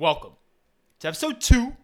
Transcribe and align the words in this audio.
welcome 0.00 0.32
to 0.98 1.08
episode 1.08 1.42
two 1.42 1.76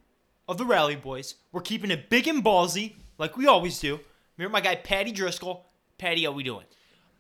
of 0.49 0.57
the 0.57 0.65
Rally 0.65 0.97
Boys. 0.97 1.35
We're 1.53 1.61
keeping 1.61 1.91
it 1.91 2.09
big 2.09 2.27
and 2.27 2.43
ballsy, 2.43 2.95
like 3.19 3.37
we 3.37 3.47
always 3.47 3.79
do. 3.79 4.01
Here, 4.39 4.49
my 4.49 4.63
guy 4.63 4.75
Patty 4.75 5.13
Driscoll. 5.13 5.67
Patty, 5.99 6.25
how 6.25 6.33
we 6.33 6.43
doing? 6.43 6.65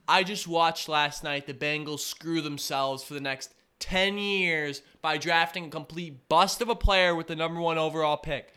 I 0.09 0.22
just 0.22 0.48
watched 0.48 0.88
last 0.88 1.22
night 1.22 1.46
the 1.46 1.53
Bengals 1.53 2.01
screw 2.01 2.40
themselves 2.40 3.04
for 3.04 3.12
the 3.12 3.21
next 3.21 3.53
10 3.80 4.17
years 4.17 4.80
by 5.03 5.19
drafting 5.19 5.67
a 5.67 5.69
complete 5.69 6.30
bust 6.30 6.63
of 6.63 6.71
a 6.71 6.74
player 6.74 7.15
with 7.15 7.26
the 7.26 7.37
number 7.37 7.60
one 7.60 7.76
overall 7.76 8.17
pick. 8.17 8.54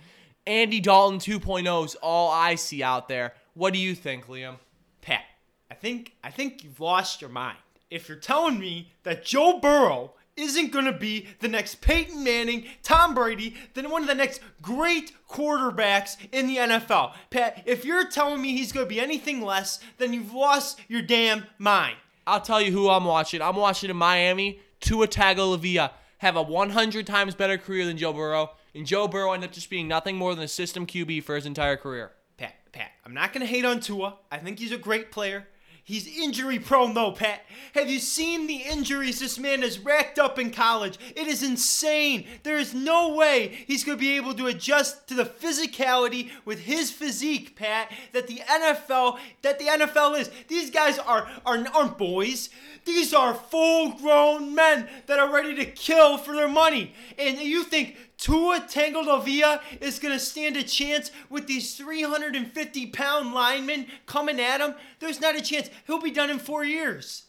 Andy 0.48 0.80
Dalton 0.80 1.20
2.0 1.20 1.86
is 1.86 1.96
all 1.96 2.32
I 2.32 2.56
see 2.56 2.82
out 2.82 3.10
there. 3.10 3.34
What 3.54 3.74
do 3.74 3.80
you 3.80 3.94
think, 3.94 4.28
Liam? 4.28 4.60
Pat, 5.02 5.26
I 5.70 5.74
think 5.74 6.14
I 6.24 6.32
think 6.32 6.64
you've 6.64 6.80
lost 6.80 7.20
your 7.20 7.32
mind. 7.32 7.58
If 7.92 8.08
you're 8.08 8.18
telling 8.18 8.60
me 8.60 8.94
that 9.04 9.26
Joe 9.26 9.60
Burrow 9.60 10.14
isn't 10.40 10.71
going 10.71 10.86
to 10.86 10.94
be 10.94 11.28
the 11.40 11.48
next 11.48 11.82
Peyton 11.82 12.24
Manning, 12.24 12.66
Tom 12.82 13.14
Brady, 13.14 13.56
then 13.74 13.89
one 13.89 14.02
of 14.02 14.07
the 14.07 14.16
next 14.16 14.42
great 14.62 15.12
quarterbacks 15.29 16.18
in 16.32 16.48
the 16.48 16.57
NFL. 16.57 17.14
Pat, 17.29 17.62
if 17.65 17.86
you're 17.86 18.07
telling 18.07 18.42
me 18.42 18.56
he's 18.56 18.71
going 18.71 18.86
to 18.86 18.89
be 18.89 19.00
anything 19.00 19.42
less, 19.42 19.79
then 19.98 20.14
you've 20.14 20.34
lost 20.34 20.79
your 20.88 21.02
damn 21.02 21.46
mind. 21.57 21.98
I'll 22.25 22.42
tell 22.42 22.62
you 22.62 22.71
who 22.71 22.89
I'm 22.89 23.06
watching. 23.06 23.42
I'm 23.42 23.56
watching 23.56 23.89
in 23.89 23.98
Miami, 23.98 24.60
Tua 24.79 25.07
Tagovailoa 25.07 25.92
have 26.20 26.36
a 26.36 26.42
100 26.42 27.07
times 27.07 27.34
better 27.34 27.57
career 27.57 27.86
than 27.86 27.98
Joe 27.98 28.14
Burrow, 28.14 28.51
and 28.76 28.86
Joe 28.86 29.07
Burrow 29.07 29.34
ended 29.34 29.50
up 29.50 29.54
just 29.54 29.70
being 29.70 29.87
nothing 29.87 30.15
more 30.15 30.36
than 30.36 30.43
a 30.43 30.48
system 30.48 30.86
QB 30.86 31.24
for 31.24 31.36
his 31.36 31.46
entire 31.46 31.78
career. 31.78 32.12
Pat, 32.38 32.56
Pat, 32.72 32.92
I'm 33.06 33.14
not 33.14 33.34
going 33.34 33.45
to 33.45 33.52
hate 33.52 33.66
on 33.66 33.80
Tua. 33.80 34.17
I 34.31 34.38
think 34.38 34.59
he's 34.59 34.72
a 34.72 34.78
great 34.78 35.12
player. 35.12 35.48
He's 35.89 36.06
injury 36.06 36.59
prone 36.59 36.94
though, 36.94 37.14
Pat. 37.14 37.42
Have 37.73 37.89
you 37.89 37.98
seen 37.98 38.45
the 38.45 38.58
injuries 38.58 39.20
this 39.20 39.39
man 39.39 39.64
has 39.64 39.80
racked 39.80 40.20
up 40.20 40.38
in 40.38 40.52
college? 40.52 41.00
It 41.16 41.25
is 41.25 41.42
insane. 41.42 42.28
There 42.44 42.59
is 42.59 42.75
no 42.75 43.16
way 43.16 43.48
he's 43.66 43.84
going 43.84 43.98
to 43.98 44.00
be 44.00 44.16
able 44.16 44.36
to 44.36 44.45
adjust 44.45 45.08
to 45.08 45.16
the 45.16 45.25
physicality 45.25 46.30
with 46.45 46.60
his 46.60 46.92
physique, 46.92 47.56
Pat, 47.56 47.92
that 48.14 48.28
the 48.28 48.40
NFL 48.48 49.17
that 49.42 49.58
the 49.58 49.66
NFL 49.66 50.20
is. 50.20 50.30
These 50.48 50.70
guys 50.70 51.00
are, 51.00 51.28
are 51.44 51.66
aren't 51.73 51.98
boys. 51.98 52.50
These 52.86 53.12
are 53.12 53.34
full-grown 53.34 54.54
men 54.54 54.88
that 55.08 55.17
are 55.17 55.34
ready 55.34 55.56
to 55.56 55.66
kill 55.66 56.20
for 56.20 56.36
their 56.36 56.48
money. 56.48 56.94
And 57.17 57.40
you 57.40 57.64
think 57.64 57.98
Tua 58.20 58.59
Tagovailoa 58.59 59.62
is 59.80 59.98
going 59.98 60.14
to 60.14 60.20
stand 60.20 60.58
a 60.58 60.64
chance 60.64 61.09
with 61.30 61.48
these 61.48 61.75
350 61.78 62.88
pound 62.88 63.34
linemen 63.34 63.88
coming 64.06 64.42
at 64.42 64.59
him? 64.59 64.76
There's 65.00 65.22
not 65.22 65.38
a 65.38 65.42
chance. 65.42 65.70
He'll 65.88 66.02
be 66.02 66.11
done 66.11 66.30
in 66.30 66.38
four 66.38 66.66
years. 66.66 67.28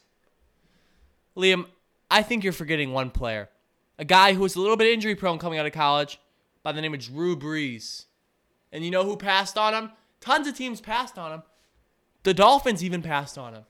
Liam, 1.37 1.67
I 2.11 2.23
think 2.23 2.43
you're 2.43 2.53
forgetting 2.53 2.93
one 2.93 3.11
player. 3.11 3.49
A 4.01 4.05
guy 4.05 4.35
who 4.35 4.41
was 4.41 4.57
a 4.57 4.61
little 4.61 4.77
bit 4.77 4.93
injury 4.93 5.15
prone 5.15 5.39
coming 5.39 5.61
out 5.61 5.67
of 5.67 5.73
college 5.73 6.19
by 6.65 6.73
the 6.73 6.83
name 6.83 6.93
of 6.93 7.01
Drew 7.01 7.37
Brees. 7.37 8.07
And 8.73 8.85
you 8.85 8.91
know 8.91 9.05
who 9.05 9.17
passed 9.17 9.57
on 9.57 9.75
him? 9.75 9.93
Tons 10.21 10.49
of 10.49 10.57
teams 10.57 10.81
passed 10.81 11.17
on 11.17 11.33
him. 11.33 11.43
The 12.25 12.35
Dolphins 12.35 12.83
even 12.83 13.01
passed 13.01 13.39
on 13.39 13.55
him. 13.55 13.65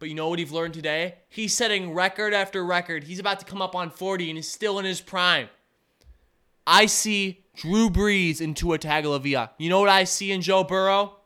But 0.00 0.08
you 0.08 0.16
know 0.16 0.28
what 0.28 0.40
he's 0.40 0.50
learned 0.50 0.74
today? 0.74 1.14
He's 1.28 1.54
setting 1.54 1.94
record 1.94 2.34
after 2.34 2.64
record. 2.64 3.04
He's 3.04 3.20
about 3.20 3.38
to 3.38 3.46
come 3.46 3.62
up 3.62 3.76
on 3.76 3.88
40 3.88 4.30
and 4.30 4.36
he's 4.36 4.50
still 4.50 4.80
in 4.80 4.84
his 4.84 5.00
prime. 5.00 5.48
I 6.66 6.86
see 6.86 7.44
Drew 7.54 7.88
Brees 7.88 8.40
in 8.40 8.54
Tua 8.54 8.78
Tagovailoa. 8.78 9.50
You 9.58 9.70
know 9.70 9.80
what 9.80 9.88
I 9.88 10.04
see 10.04 10.32
in 10.32 10.42
Joe 10.42 10.64
Burrow? 10.64 11.16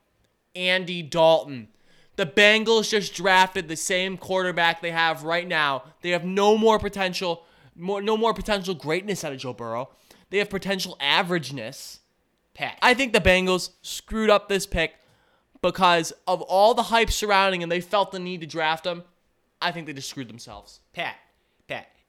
Andy 0.55 1.03
Dalton. 1.03 1.69
The 2.17 2.27
Bengals 2.27 2.91
just 2.91 3.15
drafted 3.15 3.69
the 3.69 3.77
same 3.77 4.19
quarterback 4.19 4.83
they 4.83 4.91
have 4.91 5.23
right 5.23 5.49
now. 5.49 5.85
They 6.03 6.11
have 6.11 6.25
no 6.25 6.59
more 6.59 6.79
potential, 6.79 7.45
more, 7.75 8.03
no 8.03 8.17
more 8.17 8.35
potential 8.35 8.75
greatness 8.75 9.25
out 9.25 9.33
of 9.33 9.39
Joe 9.39 9.55
Burrow. 9.55 9.91
They 10.29 10.39
have 10.39 10.51
potential 10.51 10.97
averageness. 11.01 12.01
Pat. 12.53 12.79
I 12.83 12.95
think 12.95 13.13
the 13.13 13.21
Bengals 13.21 13.71
screwed 13.81 14.29
up 14.29 14.49
this 14.49 14.67
pick 14.67 14.95
because 15.63 16.13
of 16.27 16.43
all 16.43 16.75
the 16.75 16.85
hype 16.85 17.11
surrounding 17.11 17.63
and 17.63 17.71
they 17.71 17.81
felt 17.81 18.13
the 18.13 18.19
need 18.19 18.41
to 18.41 18.47
draft 18.47 18.87
him. 18.87 19.05
I 19.63 19.73
think 19.73 19.87
they 19.87 19.93
just 19.93 20.11
screwed 20.11 20.29
themselves. 20.29 20.81
Pat, 20.93 21.17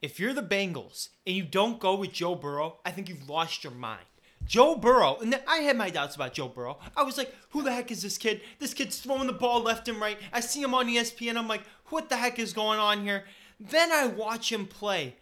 if 0.02 0.20
you're 0.20 0.34
the 0.34 0.42
Bengals 0.42 1.10
and 1.26 1.36
you 1.36 1.44
don't 1.44 1.80
go 1.80 1.96
with 1.96 2.12
Joe 2.12 2.36
Burrow, 2.36 2.80
I 2.86 2.92
think 2.92 3.10
you've 3.10 3.30
lost 3.30 3.64
your 3.64 3.74
mind. 3.74 4.06
Joe 4.46 4.76
Burrow, 4.76 5.18
and 5.22 5.40
I 5.48 5.58
had 5.58 5.78
my 5.78 5.90
doubts 5.90 6.16
about 6.16 6.34
Joe 6.34 6.48
Burrow. 6.48 6.80
I 6.98 7.04
was 7.04 7.18
like, 7.18 7.34
who 7.50 7.62
the 7.62 7.72
heck 7.72 7.92
is 7.92 8.02
this 8.02 8.18
kid? 8.18 8.42
This 8.60 8.74
kid's 8.74 9.00
throwing 9.00 9.28
the 9.28 9.34
ball 9.34 9.62
left 9.62 9.88
and 9.88 10.02
right. 10.02 10.18
I 10.34 10.40
see 10.40 10.62
him 10.62 10.74
on 10.74 10.88
ESPN. 10.88 11.38
I'm 11.38 11.48
like, 11.48 11.62
what 11.90 12.10
the 12.10 12.18
heck 12.18 12.40
is 12.40 12.52
going 12.52 12.80
on 12.80 13.04
here? 13.04 13.26
Then 13.60 13.92
I 13.92 14.08
watch 14.08 14.52
him 14.52 14.66
play. 14.66 15.16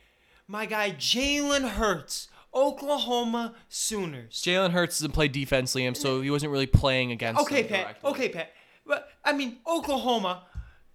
My 0.47 0.65
guy, 0.65 0.91
Jalen 0.91 1.71
Hurts, 1.71 2.29
Oklahoma 2.53 3.55
Sooners. 3.67 4.41
Jalen 4.41 4.71
Hurts 4.71 4.99
doesn't 4.99 5.11
play 5.11 5.27
defense, 5.27 5.75
Liam, 5.75 5.95
so 5.95 6.21
he 6.21 6.31
wasn't 6.31 6.51
really 6.51 6.65
playing 6.65 7.11
against. 7.11 7.41
Okay, 7.41 7.63
Pat. 7.63 7.83
directly. 7.83 8.09
Okay, 8.11 8.29
Pat. 8.29 8.51
But 8.85 9.09
I 9.23 9.33
mean, 9.33 9.57
Oklahoma, 9.67 10.43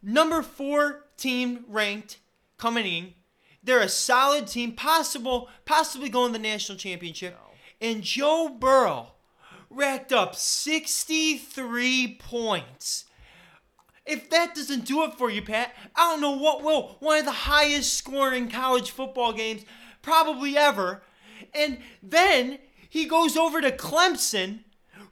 number 0.03 0.43
four 0.43 1.05
team 1.17 1.65
ranked 1.69 2.19
coming 2.59 2.87
in. 2.87 3.15
They're 3.65 3.81
a 3.81 3.89
solid 3.89 4.47
team, 4.47 4.73
possible, 4.73 5.49
possibly 5.65 6.11
going 6.11 6.33
to 6.33 6.39
the 6.39 6.43
national 6.43 6.79
championship. 6.79 7.37
And 7.81 8.03
Joe 8.03 8.49
Burrow 8.49 9.13
racked 9.71 10.13
up 10.13 10.37
63 10.37 12.19
points. 12.21 13.07
If 14.07 14.29
that 14.31 14.55
doesn't 14.55 14.85
do 14.85 15.03
it 15.05 15.15
for 15.15 15.31
you, 15.31 15.41
Pat, 15.41 15.75
I 15.97 16.13
don't 16.13 16.21
know 16.21 16.37
what 16.37 16.63
will. 16.63 16.97
One 17.01 17.19
of 17.19 17.25
the 17.25 17.33
highest 17.33 17.95
scoring 17.95 18.51
college 18.51 18.91
football 18.91 19.33
games 19.33 19.65
probably 20.03 20.59
ever. 20.59 21.03
And 21.55 21.79
then 22.03 22.59
he 22.89 23.07
goes 23.07 23.37
over 23.37 23.63
to 23.63 23.71
Clemson, 23.71 24.61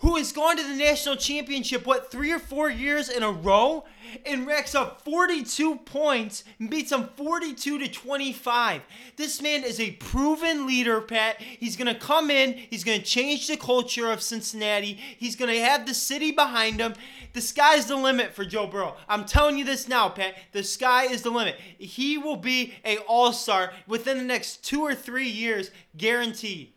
who 0.03 0.17
has 0.17 0.33
gone 0.33 0.57
to 0.57 0.63
the 0.65 0.75
national 0.75 1.15
championship, 1.15 1.87
what, 1.87 2.11
three 2.11 2.33
or 2.33 2.41
four 2.41 2.69
years 2.69 3.09
in 3.09 3.23
a 3.23 3.31
row, 3.31 3.85
and 4.27 4.49
racks 4.49 4.75
up 4.75 5.01
42 5.03 5.77
points 5.77 6.43
and 6.59 6.69
beats 6.69 6.91
them 6.91 7.09
42 7.17 7.79
to 7.79 7.89
25. 7.89 8.83
This 9.17 9.41
man 9.41 9.63
is 9.63 9.79
a 9.79 9.93
proven 9.93 10.67
leader, 10.67 11.01
Pat. 11.01 11.41
He's 11.41 11.77
going 11.77 11.93
to 11.93 11.99
come 11.99 12.33
in, 12.33 12.55
he's 12.55 12.83
going 12.83 12.99
to 12.99 13.05
change 13.05 13.47
the 13.47 13.57
culture 13.57 14.11
of 14.11 14.23
Cincinnati, 14.23 14.99
he's 15.17 15.37
going 15.37 15.55
to 15.55 15.61
have 15.61 15.87
the 15.87 15.95
city 15.95 16.33
behind 16.33 16.81
him. 16.81 16.95
The 17.33 17.41
sky's 17.41 17.87
the 17.87 17.97
limit 17.97 18.35
for 18.35 18.45
Joe 18.45 18.67
Burrow. 18.67 18.97
I'm 19.09 19.25
telling 19.25 19.57
you 19.57 19.65
this 19.65 19.87
now, 19.87 20.09
Pat. 20.09 20.35
The 20.51 20.65
sky 20.65 21.05
is 21.05 21.23
the 21.23 21.31
limit. 21.31 21.55
He 21.79 22.19
will 22.19 22.37
be 22.37 22.75
a 22.85 22.99
all-star 22.99 23.73
within 23.87 24.19
the 24.19 24.25
next 24.25 24.65
two 24.65 24.83
or 24.83 24.97
three 24.97 25.29
years, 25.29 25.71
guaranteed. 25.97 26.73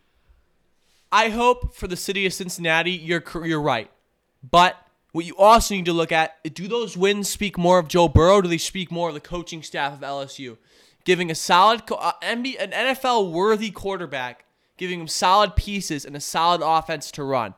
I 1.15 1.29
hope 1.29 1.73
for 1.73 1.87
the 1.87 1.95
city 1.95 2.25
of 2.25 2.33
Cincinnati, 2.33 2.91
you're 2.91 3.23
you're 3.45 3.61
right. 3.61 3.89
But 4.43 4.75
what 5.13 5.23
you 5.23 5.37
also 5.37 5.73
need 5.73 5.85
to 5.85 5.93
look 5.93 6.11
at 6.11 6.43
do 6.53 6.67
those 6.67 6.97
wins 6.97 7.29
speak 7.29 7.57
more 7.57 7.79
of 7.79 7.87
Joe 7.87 8.09
Burrow? 8.09 8.41
Do 8.41 8.49
they 8.49 8.57
speak 8.57 8.91
more 8.91 9.07
of 9.07 9.13
the 9.13 9.21
coaching 9.21 9.63
staff 9.63 9.93
of 9.93 10.01
LSU, 10.01 10.57
giving 11.05 11.31
a 11.31 11.35
solid 11.35 11.83
uh, 11.89 12.11
MB, 12.21 12.61
an 12.61 12.71
NFL 12.71 13.31
worthy 13.31 13.71
quarterback, 13.71 14.43
giving 14.75 14.99
him 14.99 15.07
solid 15.07 15.55
pieces 15.55 16.03
and 16.03 16.17
a 16.17 16.19
solid 16.19 16.59
offense 16.61 17.11
to 17.11 17.23
run. 17.23 17.53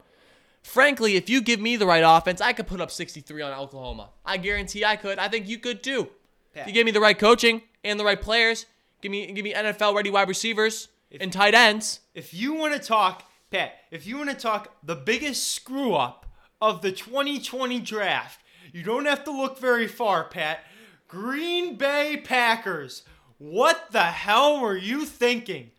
Frankly, 0.61 1.15
if 1.15 1.27
you 1.27 1.41
give 1.41 1.59
me 1.59 1.77
the 1.77 1.87
right 1.87 2.03
offense, 2.05 2.41
I 2.41 2.53
could 2.53 2.67
put 2.67 2.79
up 2.79 2.91
63 2.91 3.41
on 3.41 3.53
Oklahoma. 3.53 4.09
I 4.23 4.37
guarantee 4.37 4.85
I 4.85 4.97
could. 4.97 5.17
I 5.17 5.29
think 5.29 5.47
you 5.47 5.57
could 5.57 5.81
too. 5.81 6.09
If 6.53 6.67
you 6.67 6.73
give 6.73 6.85
me 6.85 6.91
the 6.91 7.01
right 7.01 7.17
coaching 7.17 7.63
and 7.83 7.99
the 7.99 8.05
right 8.05 8.21
players, 8.21 8.67
give 9.01 9.11
me 9.11 9.31
give 9.31 9.43
me 9.43 9.55
NFL 9.55 9.95
ready 9.95 10.11
wide 10.11 10.27
receivers 10.27 10.89
and 11.19 11.33
tight 11.33 11.55
ends. 11.55 12.01
If 12.13 12.35
you 12.35 12.53
want 12.53 12.73
to 12.73 12.79
talk, 12.79 13.23
Pat, 13.49 13.75
if 13.91 14.05
you 14.05 14.17
want 14.17 14.29
to 14.29 14.35
talk 14.35 14.75
the 14.83 14.95
biggest 14.95 15.51
screw 15.51 15.93
up 15.93 16.25
of 16.61 16.81
the 16.81 16.91
2020 16.91 17.79
draft, 17.79 18.41
you 18.73 18.83
don't 18.83 19.05
have 19.05 19.23
to 19.23 19.31
look 19.31 19.57
very 19.57 19.87
far, 19.87 20.25
Pat. 20.25 20.59
Green 21.07 21.75
Bay 21.75 22.21
Packers. 22.21 23.03
What 23.37 23.91
the 23.91 24.03
hell 24.03 24.59
were 24.59 24.75
you 24.75 25.05
thinking? 25.05 25.71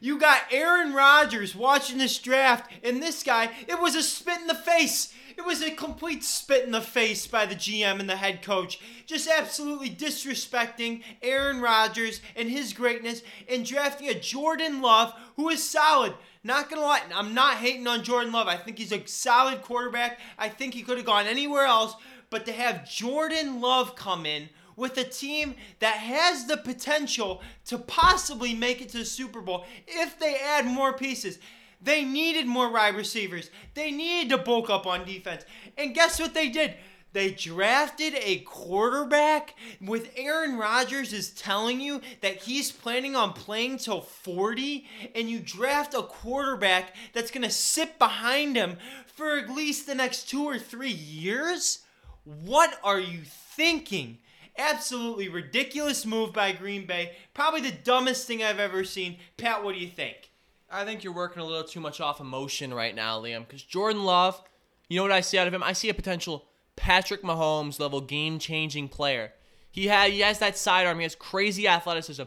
You 0.00 0.18
got 0.18 0.42
Aaron 0.50 0.92
Rodgers 0.92 1.54
watching 1.54 1.98
this 1.98 2.18
draft, 2.18 2.72
and 2.82 3.00
this 3.00 3.22
guy, 3.22 3.50
it 3.68 3.80
was 3.80 3.94
a 3.94 4.02
spit 4.02 4.40
in 4.40 4.48
the 4.48 4.54
face. 4.54 5.14
It 5.36 5.44
was 5.44 5.62
a 5.62 5.70
complete 5.70 6.24
spit 6.24 6.64
in 6.64 6.72
the 6.72 6.80
face 6.80 7.26
by 7.28 7.46
the 7.46 7.54
GM 7.54 8.00
and 8.00 8.08
the 8.08 8.16
head 8.16 8.42
coach. 8.42 8.80
Just 9.06 9.28
absolutely 9.28 9.90
disrespecting 9.90 11.02
Aaron 11.22 11.60
Rodgers 11.60 12.20
and 12.34 12.48
his 12.48 12.72
greatness 12.72 13.22
and 13.48 13.64
drafting 13.64 14.08
a 14.08 14.18
Jordan 14.18 14.80
Love 14.80 15.14
who 15.36 15.48
is 15.48 15.62
solid. 15.62 16.14
Not 16.46 16.68
gonna 16.68 16.82
lie, 16.82 17.00
I'm 17.14 17.32
not 17.32 17.56
hating 17.56 17.86
on 17.86 18.04
Jordan 18.04 18.32
Love. 18.32 18.48
I 18.48 18.56
think 18.56 18.78
he's 18.78 18.92
a 18.92 19.04
solid 19.06 19.62
quarterback. 19.62 20.20
I 20.38 20.50
think 20.50 20.74
he 20.74 20.82
could 20.82 20.98
have 20.98 21.06
gone 21.06 21.26
anywhere 21.26 21.64
else. 21.64 21.96
But 22.28 22.44
to 22.46 22.52
have 22.52 22.88
Jordan 22.88 23.62
Love 23.62 23.96
come 23.96 24.26
in 24.26 24.50
with 24.76 24.98
a 24.98 25.04
team 25.04 25.54
that 25.78 25.96
has 25.96 26.46
the 26.46 26.58
potential 26.58 27.42
to 27.66 27.78
possibly 27.78 28.54
make 28.54 28.82
it 28.82 28.90
to 28.90 28.98
the 28.98 29.04
Super 29.04 29.40
Bowl 29.40 29.64
if 29.86 30.18
they 30.18 30.36
add 30.36 30.66
more 30.66 30.92
pieces. 30.92 31.38
They 31.80 32.04
needed 32.04 32.46
more 32.46 32.70
wide 32.70 32.96
receivers. 32.96 33.50
They 33.74 33.90
needed 33.90 34.30
to 34.30 34.38
bulk 34.38 34.68
up 34.68 34.86
on 34.86 35.04
defense. 35.04 35.44
And 35.78 35.94
guess 35.94 36.20
what 36.20 36.34
they 36.34 36.48
did? 36.48 36.74
They 37.14 37.30
drafted 37.30 38.14
a 38.16 38.40
quarterback 38.40 39.54
with 39.80 40.10
Aaron 40.16 40.58
Rodgers 40.58 41.12
is 41.12 41.30
telling 41.30 41.80
you 41.80 42.00
that 42.22 42.42
he's 42.42 42.72
planning 42.72 43.14
on 43.14 43.32
playing 43.32 43.78
till 43.78 44.00
40 44.00 44.84
and 45.14 45.30
you 45.30 45.38
draft 45.38 45.94
a 45.94 46.02
quarterback 46.02 46.92
that's 47.12 47.30
going 47.30 47.44
to 47.44 47.50
sit 47.50 48.00
behind 48.00 48.56
him 48.56 48.78
for 49.06 49.38
at 49.38 49.48
least 49.48 49.86
the 49.86 49.94
next 49.94 50.28
2 50.28 50.42
or 50.42 50.58
3 50.58 50.90
years? 50.90 51.84
What 52.24 52.80
are 52.82 52.98
you 52.98 53.20
thinking? 53.24 54.18
Absolutely 54.58 55.28
ridiculous 55.28 56.04
move 56.04 56.32
by 56.32 56.50
Green 56.50 56.84
Bay. 56.84 57.12
Probably 57.32 57.60
the 57.60 57.76
dumbest 57.84 58.26
thing 58.26 58.42
I've 58.42 58.58
ever 58.58 58.82
seen. 58.82 59.18
Pat, 59.36 59.62
what 59.62 59.76
do 59.76 59.80
you 59.80 59.88
think? 59.88 60.32
I 60.68 60.84
think 60.84 61.04
you're 61.04 61.12
working 61.12 61.42
a 61.42 61.46
little 61.46 61.62
too 61.62 61.78
much 61.78 62.00
off 62.00 62.18
emotion 62.18 62.74
right 62.74 62.94
now, 62.94 63.20
Liam. 63.20 63.46
Because 63.46 63.62
Jordan 63.62 64.02
Love, 64.02 64.42
you 64.88 64.96
know 64.96 65.04
what 65.04 65.12
I 65.12 65.20
see 65.20 65.38
out 65.38 65.46
of 65.46 65.54
him? 65.54 65.62
I 65.62 65.74
see 65.74 65.88
a 65.88 65.94
potential 65.94 66.46
Patrick 66.76 67.22
Mahomes 67.22 67.78
level 67.78 68.00
game 68.00 68.38
changing 68.38 68.88
player. 68.88 69.32
He 69.70 69.86
had 69.86 70.12
he 70.12 70.20
has 70.20 70.38
that 70.38 70.56
sidearm. 70.56 70.98
He 70.98 71.02
has 71.02 71.14
crazy 71.14 71.66
athleticism, 71.66 72.22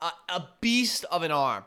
a, 0.00 0.10
a 0.28 0.48
beast 0.60 1.04
of 1.10 1.22
an 1.22 1.32
arm. 1.32 1.64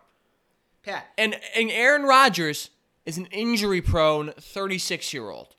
Pat. 0.83 1.07
And 1.17 1.35
and 1.55 1.71
Aaron 1.71 2.03
Rodgers 2.03 2.69
is 3.05 3.17
an 3.17 3.27
injury 3.27 3.81
prone 3.81 4.31
36 4.39 5.13
year 5.13 5.29
old. 5.29 5.55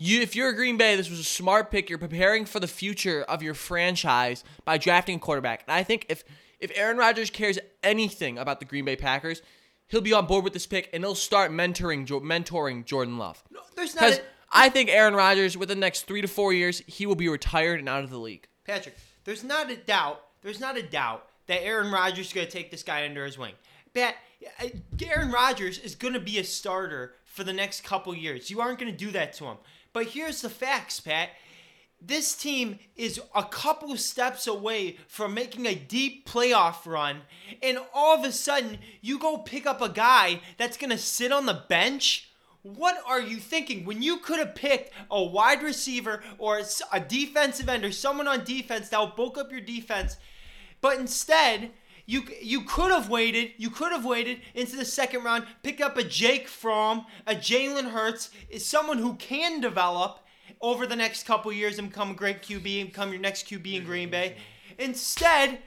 You, 0.00 0.20
if 0.20 0.36
you're 0.36 0.50
a 0.50 0.54
Green 0.54 0.76
Bay, 0.76 0.94
this 0.94 1.10
was 1.10 1.18
a 1.18 1.24
smart 1.24 1.72
pick. 1.72 1.90
You're 1.90 1.98
preparing 1.98 2.44
for 2.46 2.60
the 2.60 2.68
future 2.68 3.22
of 3.22 3.42
your 3.42 3.54
franchise 3.54 4.44
by 4.64 4.78
drafting 4.78 5.16
a 5.16 5.18
quarterback. 5.18 5.64
And 5.66 5.74
I 5.74 5.82
think 5.82 6.06
if 6.08 6.24
if 6.60 6.70
Aaron 6.74 6.96
Rodgers 6.96 7.30
cares 7.30 7.58
anything 7.82 8.38
about 8.38 8.60
the 8.60 8.66
Green 8.66 8.84
Bay 8.84 8.96
Packers, 8.96 9.42
he'll 9.88 10.00
be 10.00 10.12
on 10.12 10.26
board 10.26 10.44
with 10.44 10.52
this 10.52 10.66
pick 10.66 10.88
and 10.92 11.04
he'll 11.04 11.14
start 11.14 11.50
mentoring 11.50 12.06
mentoring 12.06 12.84
Jordan 12.84 13.18
Love. 13.18 13.42
No, 13.50 13.60
there's 13.74 13.94
not. 13.94 14.12
A, 14.12 14.22
I 14.50 14.68
think 14.68 14.88
Aaron 14.90 15.14
Rodgers, 15.14 15.56
within 15.56 15.78
the 15.78 15.86
next 15.86 16.02
three 16.02 16.22
to 16.22 16.28
four 16.28 16.52
years, 16.52 16.82
he 16.86 17.06
will 17.06 17.14
be 17.14 17.28
retired 17.28 17.80
and 17.80 17.88
out 17.88 18.04
of 18.04 18.10
the 18.10 18.18
league. 18.18 18.48
Patrick, 18.64 18.96
there's 19.24 19.44
not 19.44 19.70
a 19.70 19.76
doubt. 19.76 20.22
There's 20.42 20.60
not 20.60 20.76
a 20.76 20.82
doubt 20.82 21.26
that 21.46 21.62
Aaron 21.62 21.92
Rodgers 21.92 22.28
is 22.28 22.32
going 22.32 22.46
to 22.46 22.52
take 22.52 22.70
this 22.70 22.82
guy 22.82 23.04
under 23.04 23.24
his 23.24 23.36
wing. 23.36 23.54
Pat, 23.94 24.14
uh, 24.62 24.68
Aaron 25.04 25.30
Rodgers 25.30 25.78
is 25.78 25.94
going 25.94 26.14
to 26.14 26.20
be 26.20 26.38
a 26.38 26.44
starter 26.44 27.14
for 27.24 27.44
the 27.44 27.52
next 27.52 27.84
couple 27.84 28.14
years. 28.14 28.50
You 28.50 28.60
aren't 28.60 28.78
going 28.78 28.92
to 28.92 28.96
do 28.96 29.10
that 29.12 29.32
to 29.34 29.44
him. 29.46 29.56
But 29.92 30.06
here's 30.06 30.42
the 30.42 30.50
facts, 30.50 31.00
Pat. 31.00 31.30
This 32.00 32.36
team 32.36 32.78
is 32.94 33.20
a 33.34 33.42
couple 33.42 33.96
steps 33.96 34.46
away 34.46 34.98
from 35.08 35.34
making 35.34 35.66
a 35.66 35.74
deep 35.74 36.28
playoff 36.28 36.86
run, 36.86 37.22
and 37.60 37.78
all 37.92 38.16
of 38.16 38.24
a 38.24 38.30
sudden, 38.30 38.78
you 39.00 39.18
go 39.18 39.38
pick 39.38 39.66
up 39.66 39.82
a 39.82 39.88
guy 39.88 40.40
that's 40.58 40.76
going 40.76 40.90
to 40.90 40.98
sit 40.98 41.32
on 41.32 41.46
the 41.46 41.64
bench. 41.68 42.27
What 42.62 42.96
are 43.06 43.20
you 43.20 43.36
thinking? 43.36 43.84
When 43.84 44.02
you 44.02 44.18
could 44.18 44.38
have 44.38 44.54
picked 44.54 44.92
a 45.10 45.22
wide 45.22 45.62
receiver 45.62 46.22
or 46.38 46.60
a 46.92 47.00
defensive 47.00 47.68
end 47.68 47.84
or 47.84 47.92
someone 47.92 48.28
on 48.28 48.44
defense 48.44 48.88
that 48.88 48.98
will 48.98 49.14
bulk 49.16 49.38
up 49.38 49.50
your 49.50 49.60
defense, 49.60 50.16
but 50.80 50.98
instead, 50.98 51.70
you 52.06 52.22
you 52.40 52.62
could 52.62 52.90
have 52.90 53.10
waited. 53.10 53.52
You 53.58 53.70
could 53.70 53.92
have 53.92 54.04
waited 54.04 54.40
into 54.54 54.76
the 54.76 54.84
second 54.84 55.24
round, 55.24 55.46
pick 55.62 55.80
up 55.80 55.96
a 55.98 56.02
Jake 56.02 56.48
Fromm, 56.48 57.04
a 57.26 57.34
Jalen 57.34 57.90
Hurts, 57.90 58.30
is 58.48 58.64
someone 58.64 58.98
who 58.98 59.14
can 59.16 59.60
develop 59.60 60.20
over 60.60 60.86
the 60.86 60.96
next 60.96 61.26
couple 61.26 61.52
years 61.52 61.78
and 61.78 61.90
become 61.90 62.10
a 62.12 62.14
great 62.14 62.42
QB 62.42 62.80
and 62.80 62.90
become 62.90 63.12
your 63.12 63.20
next 63.20 63.46
QB 63.46 63.74
in 63.74 63.84
Green 63.84 64.10
Bay. 64.10 64.36
Instead, 64.78 65.58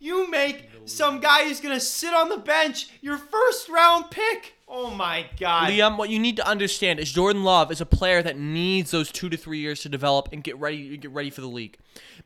you 0.00 0.28
make 0.28 0.68
some 0.84 1.20
guy 1.20 1.44
who's 1.44 1.60
gonna 1.60 1.80
sit 1.80 2.12
on 2.12 2.28
the 2.28 2.38
bench 2.38 2.88
your 3.00 3.16
first 3.16 3.68
round 3.68 4.10
pick. 4.10 4.54
Oh 4.76 4.90
my 4.90 5.24
God. 5.38 5.70
Liam, 5.70 5.96
what 5.96 6.10
you 6.10 6.18
need 6.18 6.34
to 6.36 6.48
understand 6.48 6.98
is 6.98 7.12
Jordan 7.12 7.44
Love 7.44 7.70
is 7.70 7.80
a 7.80 7.86
player 7.86 8.22
that 8.22 8.36
needs 8.36 8.90
those 8.90 9.12
two 9.12 9.28
to 9.28 9.36
three 9.36 9.58
years 9.58 9.80
to 9.82 9.88
develop 9.88 10.30
and 10.32 10.42
get 10.42 10.58
ready 10.58 10.96
get 10.96 11.12
ready 11.12 11.30
for 11.30 11.42
the 11.42 11.46
league. 11.46 11.78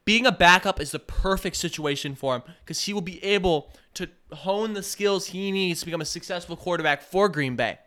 Being 0.06 0.24
a 0.24 0.32
backup 0.32 0.80
is 0.80 0.90
the 0.90 0.98
perfect 0.98 1.56
situation 1.56 2.14
for 2.14 2.36
him 2.36 2.42
because 2.64 2.80
he 2.84 2.94
will 2.94 3.02
be 3.02 3.22
able 3.22 3.70
to 3.94 4.08
hone 4.32 4.72
the 4.72 4.82
skills 4.82 5.26
he 5.26 5.52
needs 5.52 5.80
to 5.80 5.86
become 5.86 6.00
a 6.00 6.06
successful 6.06 6.56
quarterback 6.56 7.02
for 7.02 7.28
Green 7.28 7.54
Bay. 7.54 7.80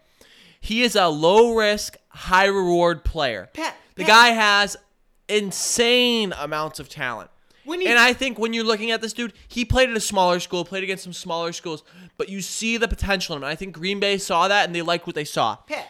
He 0.59 0.83
is 0.83 0.95
a 0.95 1.07
low 1.07 1.55
risk, 1.55 1.97
high 2.09 2.45
reward 2.45 3.03
player. 3.03 3.49
Pat, 3.53 3.75
the 3.95 4.03
Pat- 4.03 4.09
guy 4.09 4.27
has 4.27 4.77
insane 5.27 6.35
amounts 6.39 6.79
of 6.79 6.87
talent. 6.87 7.31
When 7.63 7.81
he- 7.81 7.87
and 7.87 7.99
I 7.99 8.13
think 8.13 8.39
when 8.39 8.53
you're 8.53 8.63
looking 8.63 8.91
at 8.91 9.01
this 9.01 9.13
dude, 9.13 9.33
he 9.47 9.65
played 9.65 9.89
at 9.89 9.95
a 9.97 10.01
smaller 10.01 10.39
school, 10.39 10.65
played 10.65 10.83
against 10.83 11.03
some 11.03 11.13
smaller 11.13 11.53
schools, 11.53 11.83
but 12.17 12.29
you 12.29 12.41
see 12.41 12.77
the 12.77 12.87
potential 12.87 13.35
in 13.35 13.43
him. 13.43 13.47
I 13.49 13.55
think 13.55 13.73
Green 13.73 13.99
Bay 13.99 14.17
saw 14.17 14.47
that 14.47 14.65
and 14.65 14.75
they 14.75 14.81
liked 14.81 15.05
what 15.05 15.15
they 15.15 15.23
saw. 15.25 15.57
Pat, 15.67 15.87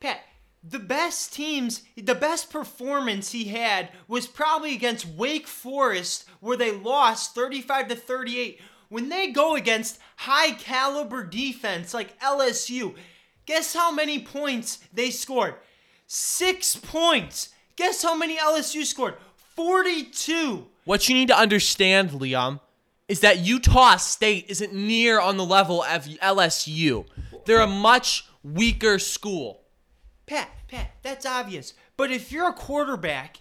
Pat, 0.00 0.20
the 0.62 0.78
best 0.78 1.32
teams, 1.32 1.82
the 1.96 2.14
best 2.14 2.50
performance 2.50 3.32
he 3.32 3.44
had 3.44 3.90
was 4.08 4.26
probably 4.26 4.74
against 4.74 5.06
Wake 5.06 5.46
Forest, 5.46 6.24
where 6.40 6.56
they 6.56 6.72
lost 6.72 7.34
35 7.34 7.88
to 7.88 7.94
38. 7.96 8.60
When 8.88 9.08
they 9.08 9.28
go 9.28 9.54
against 9.56 9.98
high 10.16 10.52
caliber 10.52 11.24
defense 11.24 11.92
like 11.94 12.18
LSU, 12.20 12.94
guess 13.46 13.74
how 13.74 13.90
many 13.92 14.18
points 14.20 14.78
they 14.92 15.10
scored? 15.10 15.56
Six 16.06 16.76
points. 16.76 17.50
Guess 17.76 18.02
how 18.02 18.14
many 18.14 18.36
LSU 18.36 18.84
scored? 18.84 19.14
42. 19.54 20.66
What 20.84 21.08
you 21.08 21.14
need 21.14 21.28
to 21.28 21.38
understand, 21.38 22.10
Liam, 22.10 22.60
is 23.08 23.20
that 23.20 23.38
Utah 23.38 23.96
State 23.96 24.46
isn't 24.48 24.72
near 24.72 25.20
on 25.20 25.36
the 25.36 25.44
level 25.44 25.82
of 25.82 26.04
LSU. 26.04 27.06
They're 27.44 27.60
a 27.60 27.66
much 27.66 28.26
weaker 28.42 28.98
school. 28.98 29.62
Pat, 30.26 30.48
Pat, 30.68 30.92
that's 31.02 31.26
obvious. 31.26 31.74
But 31.96 32.10
if 32.10 32.32
you're 32.32 32.48
a 32.48 32.52
quarterback, 32.52 33.38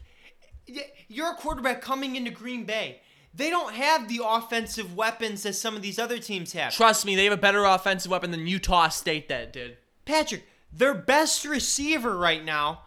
you're 1.07 1.31
a 1.31 1.36
quarterback 1.36 1.81
coming 1.81 2.15
into 2.15 2.31
Green 2.31 2.65
Bay. 2.65 3.00
They 3.33 3.50
don't 3.50 3.74
have 3.74 4.07
the 4.07 4.21
offensive 4.24 4.95
weapons 4.95 5.44
that 5.44 5.56
some 5.56 5.75
of 5.75 5.81
these 5.81 5.98
other 5.98 6.19
teams 6.19 6.54
have. 6.54 6.74
Trust 6.74 7.06
me, 7.06 7.15
they 7.15 7.24
have 7.24 7.33
a 7.33 7.38
better 7.38 7.63
offensive 7.63 8.12
weapon 8.12 8.31
than 8.31 8.45
Utah 8.45 8.89
State 8.89 9.27
that 9.30 9.51
did. 9.51 9.77
Patrick, 10.06 10.44
their 10.71 10.94
best 10.94 11.44
receiver 11.45 12.15
right 12.15 12.44
now 12.44 12.81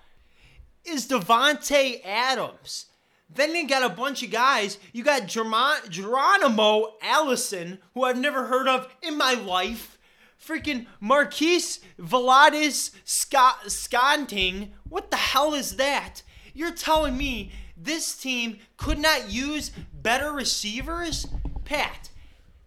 is 0.85 1.09
Davante 1.09 2.01
Adams. 2.05 2.87
Then 3.29 3.55
you 3.55 3.67
got 3.67 3.83
a 3.83 3.95
bunch 3.95 4.23
of 4.23 4.31
guys. 4.31 4.79
You 4.93 5.05
got 5.05 5.27
Geronimo 5.27 6.95
Allison, 7.03 7.79
who 7.95 8.05
I've 8.05 8.19
never 8.19 8.47
heard 8.47 8.69
of 8.69 8.89
in 9.03 9.19
my 9.19 9.35
life. 9.35 9.99
Freaking 10.41 10.87
Marquise 11.01 11.81
Veladis 11.99 12.93
Scott 13.05 13.71
Sconting. 13.71 14.73
What 14.89 15.11
the 15.11 15.17
hell 15.17 15.55
is 15.55 15.77
that? 15.77 16.23
You're 16.55 16.73
telling 16.73 17.17
me 17.17 17.53
this 17.77 18.17
team 18.17 18.59
could 18.77 18.99
not 18.99 19.31
use 19.31 19.73
better 19.93 20.33
receivers? 20.33 21.27
Pat, 21.65 22.11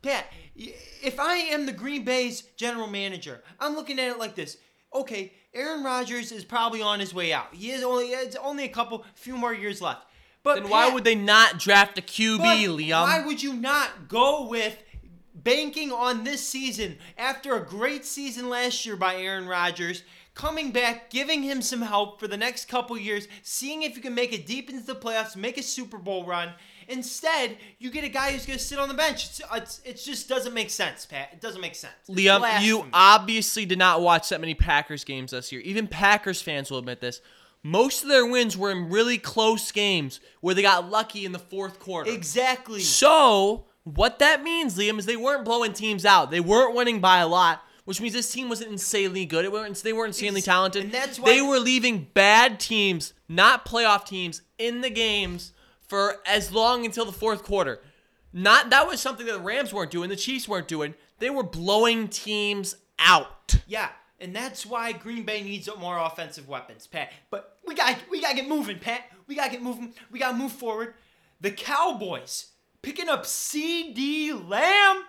Pat, 0.02 0.26
if 0.56 1.20
I 1.20 1.36
am 1.36 1.66
the 1.66 1.72
Green 1.72 2.04
Bay's 2.04 2.42
general 2.58 2.88
manager, 2.88 3.42
I'm 3.60 3.76
looking 3.76 3.98
at 4.00 4.10
it 4.10 4.20
like 4.20 4.36
this. 4.36 4.58
Okay, 4.94 5.34
Aaron 5.54 5.84
Rodgers 5.84 6.32
is 6.32 6.44
probably 6.44 6.82
on 6.82 7.00
his 7.00 7.14
way 7.14 7.32
out. 7.32 7.54
He 7.54 7.72
is 7.72 7.84
only 7.84 8.08
it's 8.08 8.36
only 8.36 8.66
a 8.66 8.70
couple 8.70 9.06
few 9.16 9.38
more 9.38 9.54
years 9.54 9.82
left. 9.82 10.06
But 10.56 10.64
Then 10.64 10.72
why 10.72 10.90
would 10.90 11.04
they 11.04 11.16
not 11.16 11.60
draft 11.60 12.00
a 12.00 12.02
QB, 12.02 12.40
Liam? 12.40 13.04
Why 13.04 13.24
would 13.26 13.44
you 13.44 13.54
not 13.54 14.08
go 14.08 14.48
with 14.48 14.82
banking 15.36 15.92
on 15.92 16.24
this 16.24 16.46
season 16.46 16.98
after 17.18 17.56
a 17.56 17.64
great 17.64 18.04
season 18.04 18.50
last 18.50 18.86
year 18.86 18.96
by 18.96 19.16
Aaron 19.16 19.48
Rodgers? 19.48 20.04
Coming 20.34 20.72
back, 20.72 21.10
giving 21.10 21.44
him 21.44 21.62
some 21.62 21.82
help 21.82 22.20
for 22.20 22.28
the 22.28 22.38
next 22.38 22.66
couple 22.70 22.98
years, 22.98 23.28
seeing 23.44 23.84
if 23.84 23.96
you 23.96 24.02
can 24.02 24.16
make 24.16 24.32
it 24.34 24.48
deep 24.48 24.70
into 24.70 24.86
the 24.86 24.96
playoffs, 24.96 25.36
make 25.36 25.58
a 25.58 25.64
Super 25.64 25.98
Bowl 25.98 26.26
run. 26.26 26.54
Instead, 26.88 27.58
you 27.78 27.92
get 27.92 28.04
a 28.04 28.10
guy 28.10 28.32
who's 28.32 28.48
going 28.48 28.58
to 28.58 28.64
sit 28.64 28.80
on 28.80 28.88
the 28.88 28.96
bench. 28.96 29.26
It's, 29.26 29.42
it's, 29.54 29.82
it 29.86 29.98
just 29.98 30.28
doesn't 30.28 30.54
make 30.56 30.72
sense, 30.72 31.06
Pat. 31.06 31.30
It 31.34 31.42
doesn't 31.42 31.62
make 31.62 31.76
sense. 31.76 31.94
It's 32.08 32.20
Liam, 32.20 32.62
you 32.64 32.86
obviously 32.94 33.66
did 33.66 33.78
not 33.78 34.02
watch 34.02 34.30
that 34.30 34.42
many 34.42 34.56
Packers 34.56 35.04
games 35.04 35.32
this 35.32 35.52
year. 35.52 35.62
Even 35.62 35.88
Packers 35.88 36.42
fans 36.42 36.72
will 36.72 36.80
admit 36.80 37.00
this. 37.02 37.22
Most 37.64 38.04
of 38.04 38.10
their 38.10 38.26
wins 38.26 38.58
were 38.58 38.72
in 38.72 38.90
really 38.90 39.18
close 39.18 39.72
games 39.72 40.20
where 40.42 40.56
they 40.56 40.62
got 40.62 40.90
lucky 40.90 41.26
in 41.26 41.32
the 41.34 41.40
fourth 41.40 41.80
quarter. 41.80 42.10
exactly. 42.12 42.80
So, 42.82 43.66
what 43.84 44.20
that 44.20 44.44
means, 44.44 44.78
Liam, 44.78 44.98
is 45.00 45.06
they 45.06 45.18
weren't 45.18 45.44
blowing 45.46 45.74
teams 45.74 46.06
out. 46.06 46.32
They 46.32 46.40
weren't 46.40 46.76
winning 46.76 47.00
by 47.02 47.18
a 47.20 47.28
lot, 47.28 47.62
which 47.86 48.00
means 48.00 48.14
this 48.14 48.32
team 48.32 48.48
wasn't 48.50 48.72
insanely 48.72 49.26
good. 49.26 49.44
It 49.46 49.52
weren't, 49.52 49.76
they 49.84 49.92
weren't 49.94 50.10
insanely 50.16 50.40
Ex- 50.40 50.46
talented. 50.46 50.84
and 50.86 50.92
that's 50.94 51.20
why- 51.20 51.30
they 51.34 51.42
were 51.42 51.60
leaving 51.60 52.08
bad 52.14 52.60
teams, 52.60 53.14
not 53.28 53.66
playoff 53.66 54.06
teams, 54.06 54.42
in 54.58 54.80
the 54.82 54.90
games 54.90 55.52
for 55.86 56.18
as 56.26 56.52
long 56.54 56.86
until 56.86 57.04
the 57.06 57.12
fourth 57.12 57.44
quarter. 57.44 57.82
Not 58.32 58.70
that 58.70 58.88
was 58.88 59.02
something 59.02 59.26
that 59.26 59.34
the 59.34 59.40
Rams 59.40 59.74
weren't 59.74 59.90
doing, 59.92 60.10
the 60.10 60.16
Chiefs 60.16 60.48
weren't 60.48 60.68
doing. 60.68 60.94
They 61.18 61.30
were 61.32 61.44
blowing 61.44 62.08
teams 62.10 62.76
out. 63.00 63.56
Yeah, 63.68 63.90
and 64.22 64.36
that's 64.36 64.66
why 64.66 64.92
Green 64.92 65.24
Bay 65.24 65.42
needs 65.42 65.70
more 65.80 65.98
offensive 65.98 66.48
weapons, 66.48 66.88
Pat. 66.88 67.12
But 67.30 67.58
we 67.66 67.76
got 67.76 67.98
we 68.10 68.22
got 68.22 68.32
to 68.32 68.36
get 68.36 68.48
moving, 68.48 68.80
Pat. 68.80 69.04
We 69.28 69.36
got 69.36 69.46
to 69.46 69.52
get 69.52 69.62
moving. 69.62 69.94
We 70.12 70.20
got 70.20 70.32
to 70.32 70.38
move 70.38 70.52
forward. 70.52 70.94
The 71.42 71.52
Cowboys 71.52 72.48
picking 72.82 73.10
up 73.10 73.24
CeeDee 73.24 74.50
Lamb. 74.50 75.04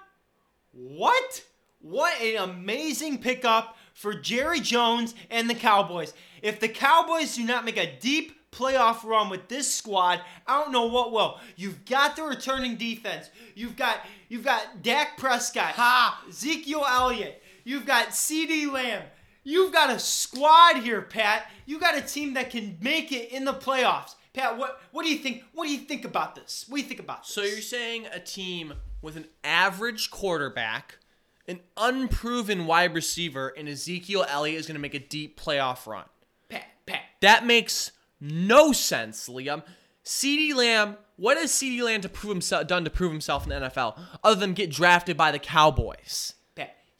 What? 0.73 1.45
What 1.81 2.21
an 2.21 2.37
amazing 2.37 3.19
pickup 3.19 3.77
for 3.95 4.15
Jerry 4.15 4.61
Jones 4.61 5.15
and 5.31 5.49
the 5.49 5.55
Cowboys. 5.55 6.13
If 6.43 6.61
the 6.61 6.69
Cowboys 6.69 7.35
do 7.35 7.45
not 7.45 7.65
make 7.65 7.79
a 7.79 7.97
deep 7.99 8.51
playoff 8.53 9.05
run 9.05 9.31
with 9.31 9.49
this 9.49 9.73
squad, 9.73 10.21
I 10.47 10.63
don't 10.63 10.73
know 10.73 10.87
what 10.87 11.13
will. 11.13 11.39
You've 11.57 11.85
got 11.85 12.17
the 12.17 12.23
returning 12.23 12.77
defense. 12.77 13.31
You've 13.55 13.77
got 13.77 13.99
you've 14.29 14.45
got 14.45 14.83
Dak 14.83 15.17
Prescott, 15.17 15.75
Ha! 15.75 16.25
Ezekiel 16.29 16.85
Elliott. 16.89 17.43
You've 17.71 17.87
got 17.87 18.09
CeeDee 18.09 18.69
Lamb. 18.69 19.05
You've 19.45 19.73
got 19.73 19.91
a 19.91 20.01
squad 20.01 20.79
here, 20.79 21.03
Pat. 21.03 21.49
You 21.67 21.79
got 21.79 21.97
a 21.97 22.01
team 22.01 22.35
that 22.35 22.51
can 22.51 22.77
make 22.81 23.13
it 23.13 23.31
in 23.31 23.45
the 23.45 23.55
playoffs. 23.55 24.17
Pat, 24.33 24.59
what 24.59 24.81
what 24.91 25.05
do 25.05 25.09
you 25.09 25.19
think? 25.19 25.45
What 25.55 25.67
do 25.67 25.71
you 25.71 25.79
think 25.79 26.05
about 26.05 26.35
this? 26.35 26.65
What 26.67 26.79
do 26.79 26.83
you 26.83 26.89
think 26.89 26.99
about 26.99 27.23
this? 27.23 27.33
So 27.33 27.43
you're 27.43 27.61
saying 27.61 28.07
a 28.13 28.19
team 28.19 28.73
with 29.03 29.17
an 29.17 29.27
average 29.45 30.11
quarterback, 30.11 30.99
an 31.47 31.61
unproven 31.77 32.67
wide 32.67 32.93
receiver, 32.93 33.55
and 33.57 33.69
Ezekiel 33.69 34.27
Elliott 34.29 34.59
is 34.59 34.67
going 34.67 34.75
to 34.75 34.81
make 34.81 34.95
a 34.95 34.99
deep 34.99 35.41
playoff 35.41 35.87
run. 35.87 36.07
Pat, 36.49 36.65
Pat. 36.87 37.03
That 37.21 37.47
makes 37.47 37.93
no 38.21 38.73
sense, 38.73 39.29
Liam. 39.29 39.63
CeeDee 40.05 40.57
Lamb, 40.57 40.97
what 41.15 41.39
has 41.39 41.53
CeeDee 41.53 41.85
Lamb 41.85 42.01
to 42.01 42.09
prove 42.09 42.33
himself 42.33 42.67
done 42.67 42.83
to 42.83 42.91
prove 42.91 43.13
himself 43.13 43.45
in 43.45 43.51
the 43.51 43.69
NFL 43.69 43.97
other 44.25 44.41
than 44.41 44.55
get 44.55 44.73
drafted 44.73 45.17
by 45.17 45.31
the 45.31 45.39
Cowboys? 45.39 46.35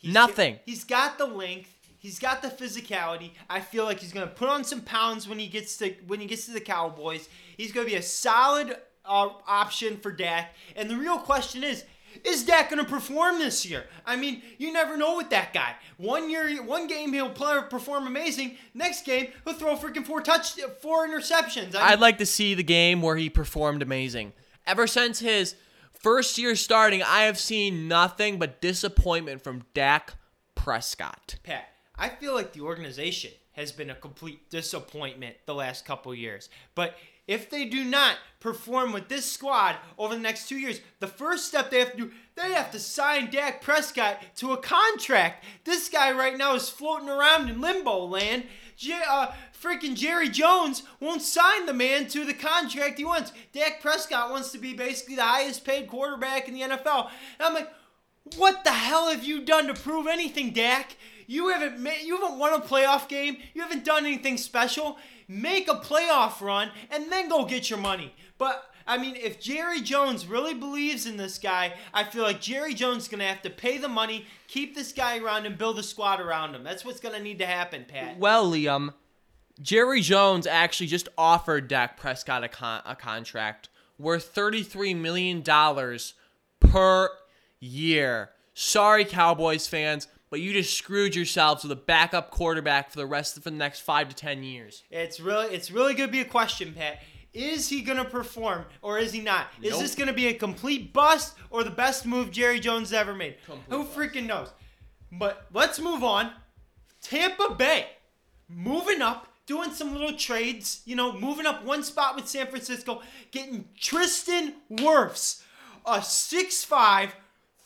He's 0.01 0.13
Nothing. 0.15 0.59
he's 0.67 0.85
got 0.85 1.19
the 1.19 1.27
length. 1.27 1.77
He's 1.99 2.19
got 2.19 2.41
the 2.41 2.49
physicality. 2.49 3.33
I 3.49 3.61
feel 3.61 3.85
like 3.85 4.01
he's 4.01 4.13
gonna 4.13 4.27
put 4.27 4.49
on 4.49 4.65
some 4.65 4.81
pounds 4.81 5.29
when 5.29 5.39
he 5.39 5.47
gets 5.47 5.77
to 5.79 5.91
when 6.07 6.19
he 6.21 6.27
gets 6.27 6.47
to 6.47 6.53
the 6.53 6.61
Cowboys. 6.61 7.29
He's 7.57 7.73
gonna 7.73 7.87
be 7.87 7.97
a 7.97 8.03
solid 8.03 8.77
uh, 9.05 9.29
option 9.47 9.99
for 9.99 10.11
Dak. 10.11 10.55
And 10.77 10.91
the 10.91 10.97
real 10.97 11.19
question 11.19 11.63
is. 11.63 11.85
Is 12.25 12.45
Dak 12.45 12.71
gonna 12.71 12.85
perform 12.85 13.39
this 13.39 13.65
year? 13.65 13.85
I 14.05 14.17
mean, 14.17 14.43
you 14.59 14.73
never 14.73 14.97
know 14.97 15.17
with 15.17 15.31
that 15.31 15.53
guy. 15.53 15.77
One 15.97 16.29
year, 16.29 16.61
one 16.61 16.89
game 16.89 17.13
he'll 17.13 17.31
play, 17.31 17.61
perform 17.71 18.09
amazing. 18.09 18.57
Next 18.75 19.05
game 19.07 19.29
he'll 19.45 19.55
throw 19.55 19.77
freaking 19.77 20.05
four 20.05 20.21
touch, 20.21 20.55
four 20.83 21.07
interceptions. 21.07 21.77
I 21.77 21.79
mean, 21.79 21.83
I'd 21.83 22.01
like 22.01 22.19
to 22.19 22.27
see 22.27 22.55
the 22.55 22.65
game 22.65 23.01
where 23.01 23.17
he 23.17 23.31
performed 23.31 23.81
amazing. 23.81 24.33
Ever 24.67 24.89
since 24.89 25.21
his 25.21 25.55
first 26.01 26.39
year 26.39 26.57
starting, 26.57 27.03
I 27.03 27.23
have 27.23 27.39
seen 27.39 27.89
nothing 27.89 28.39
but 28.39 28.61
disappointment 28.61 29.43
from 29.43 29.65
Dak 29.75 30.15
Prescott. 30.55 31.37
Pat, 31.43 31.69
I 31.97 32.09
feel 32.09 32.35
like 32.35 32.53
the 32.53 32.63
organization 32.63 33.33
has 33.53 33.73
been 33.73 33.91
a 33.91 33.95
complete 33.95 34.49
disappointment 34.51 35.37
the 35.47 35.55
last 35.55 35.85
couple 35.85 36.15
years. 36.15 36.49
But 36.75 36.97
if 37.27 37.51
they 37.51 37.65
do 37.67 37.85
not 37.85 38.17
perform 38.41 38.93
with 38.93 39.09
this 39.09 39.31
squad 39.31 39.77
over 39.99 40.15
the 40.15 40.21
next 40.21 40.49
two 40.49 40.59
years, 40.59 40.81
the 40.99 41.07
first 41.07 41.47
step 41.47 41.71
they 41.71 41.79
have 41.79 41.93
to 41.93 41.97
do, 41.97 42.11
they 42.35 42.53
have 42.53 42.73
to 42.73 42.79
sign 42.79 43.31
Dak 43.31 43.61
Prescott 43.61 44.19
to 44.37 44.53
a 44.53 44.57
contract. 44.57 45.45
This 45.65 45.89
guy 45.89 46.13
right 46.13 46.37
now 46.37 46.55
is 46.55 46.69
floating 46.69 47.09
around 47.09 47.49
in 47.49 47.61
limbo 47.61 48.07
land. 48.07 48.45
Uh, 49.09 49.33
freaking 49.61 49.95
Jerry 49.95 50.29
Jones 50.29 50.83
won't 51.01 51.23
sign 51.23 51.67
the 51.67 51.75
man 51.75 52.09
to 52.09 52.25
the 52.25 52.35
contract 52.35 52.99
he 52.99 53.05
wants. 53.05 53.33
Dak 53.53 53.81
Prescott 53.81 54.31
wants 54.31 54.53
to 54.53 54.59
be 54.59 54.75
basically 54.75 55.17
the 55.17 55.23
highest 55.23 55.65
paid 55.65 55.89
quarterback 55.89 56.49
in 56.49 56.55
the 56.55 56.63
NFL. 56.63 57.11
And 57.39 57.49
I'm 57.49 57.55
like, 57.55 57.71
what 58.37 58.65
the 58.65 58.71
hell 58.71 59.11
have 59.11 59.25
you 59.25 59.45
done 59.45 59.67
to 59.67 59.75
prove 59.75 60.07
anything, 60.07 60.53
Dak? 60.53 60.97
You 61.27 61.49
haven't 61.51 61.79
made, 61.79 62.03
you 62.03 62.21
haven't 62.21 62.39
won 62.39 62.55
a 62.55 62.61
playoff 62.61 63.09
game. 63.09 63.37
You 63.55 63.63
haven't 63.63 63.85
done 63.85 64.07
anything 64.07 64.37
special. 64.37 64.99
Make 65.29 65.69
a 65.69 65.75
playoff 65.75 66.41
run 66.41 66.71
and 66.91 67.11
then 67.11 67.29
go 67.29 67.45
get 67.45 67.71
your 67.71 67.79
money. 67.79 68.15
But 68.37 68.70
I 68.91 68.99
mean, 68.99 69.15
if 69.15 69.39
Jerry 69.39 69.81
Jones 69.81 70.27
really 70.27 70.53
believes 70.53 71.07
in 71.07 71.17
this 71.17 71.39
guy, 71.39 71.75
I 71.95 72.03
feel 72.03 72.25
like 72.25 72.41
Jerry 72.41 72.75
Jones 72.75 73.05
is 73.05 73.09
gonna 73.09 73.25
have 73.29 73.41
to 73.43 73.51
pay 73.51 73.79
the 73.79 73.89
money, 73.89 74.27
keep 74.49 74.75
this 74.75 74.91
guy 74.91 75.19
around, 75.19 75.47
and 75.47 75.57
build 75.57 75.79
a 75.79 75.83
squad 75.85 76.21
around 76.21 76.57
him. 76.57 76.65
That's 76.65 76.85
what's 76.85 76.99
gonna 76.99 77.21
need 77.21 77.39
to 77.39 77.47
happen, 77.47 77.85
Pat. 77.87 78.19
Well, 78.19 78.51
Liam, 78.51 78.95
Jerry 79.63 80.01
Jones 80.01 80.45
actually 80.45 80.89
just 80.89 81.09
offered 81.17 81.69
Dak 81.69 81.97
Prescott 81.99 82.43
a, 82.43 82.49
con- 82.49 82.83
a 82.85 82.97
contract 82.97 83.69
worth 83.97 84.35
$33 84.35 84.97
million 84.97 85.45
per 86.59 87.11
year. 87.61 88.31
Sorry, 88.55 89.05
Cowboys 89.05 89.69
fans, 89.69 90.09
but 90.31 90.41
you 90.41 90.53
just 90.53 90.77
screwed 90.77 91.15
yourselves 91.15 91.63
with 91.63 91.71
a 91.71 91.77
backup 91.77 92.33
quarterback 92.33 92.91
for 92.91 92.97
the 92.97 93.07
rest 93.07 93.37
of 93.37 93.45
the 93.45 93.53
next 93.53 93.81
five 93.81 94.09
to 94.09 94.17
ten 94.17 94.43
years. 94.43 94.83
It's 94.91 95.21
really 95.21 95.55
it's 95.55 95.71
really 95.71 95.95
gonna 95.95 96.11
be 96.11 96.21
a 96.21 96.25
question, 96.25 96.75
Pat. 96.75 97.01
Is 97.33 97.69
he 97.69 97.83
gonna 97.83 98.05
perform 98.05 98.65
or 98.83 98.99
is 98.99 99.13
he 99.13 99.21
not? 99.21 99.47
Is 99.63 99.73
Nope. 99.73 99.81
this 99.83 99.95
gonna 99.95 100.13
be 100.13 100.27
a 100.29 100.35
complete 100.35 100.93
bust 100.93 101.37
or 101.51 101.63
the 101.63 101.71
best 101.71 102.05
move 102.07 102.31
Jerry 102.31 102.59
Jones 102.61 102.93
ever 102.93 103.15
made? 103.15 103.37
Complete 103.47 103.65
Who 103.77 103.85
bust. 103.85 103.97
freaking 103.97 104.27
knows? 104.27 104.49
But 105.13 105.47
let's 105.53 105.79
move 105.81 106.03
on. 106.03 106.33
Tampa 107.03 107.55
Bay 107.57 107.87
moving 108.49 109.01
up, 109.01 109.29
doing 109.47 109.71
some 109.73 109.93
little 109.93 110.17
trades, 110.17 110.83
you 110.85 110.97
know, 110.97 111.13
moving 111.13 111.47
up 111.47 111.65
one 111.65 111.83
spot 111.85 112.17
with 112.17 112.29
San 112.29 112.47
Francisco, 112.49 113.01
getting 113.31 113.69
Tristan 113.79 114.55
Wirfs, 114.71 115.43
a 115.87 115.99
6'5, 115.99 117.11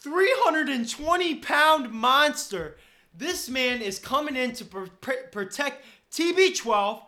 320 0.01 1.35
pound 1.37 1.91
monster. 1.93 2.77
This 3.17 3.49
man 3.49 3.81
is 3.81 3.99
coming 3.99 4.37
in 4.37 4.53
to 4.53 4.65
pr- 4.65 5.13
protect 5.33 5.85
TB12. 6.13 7.03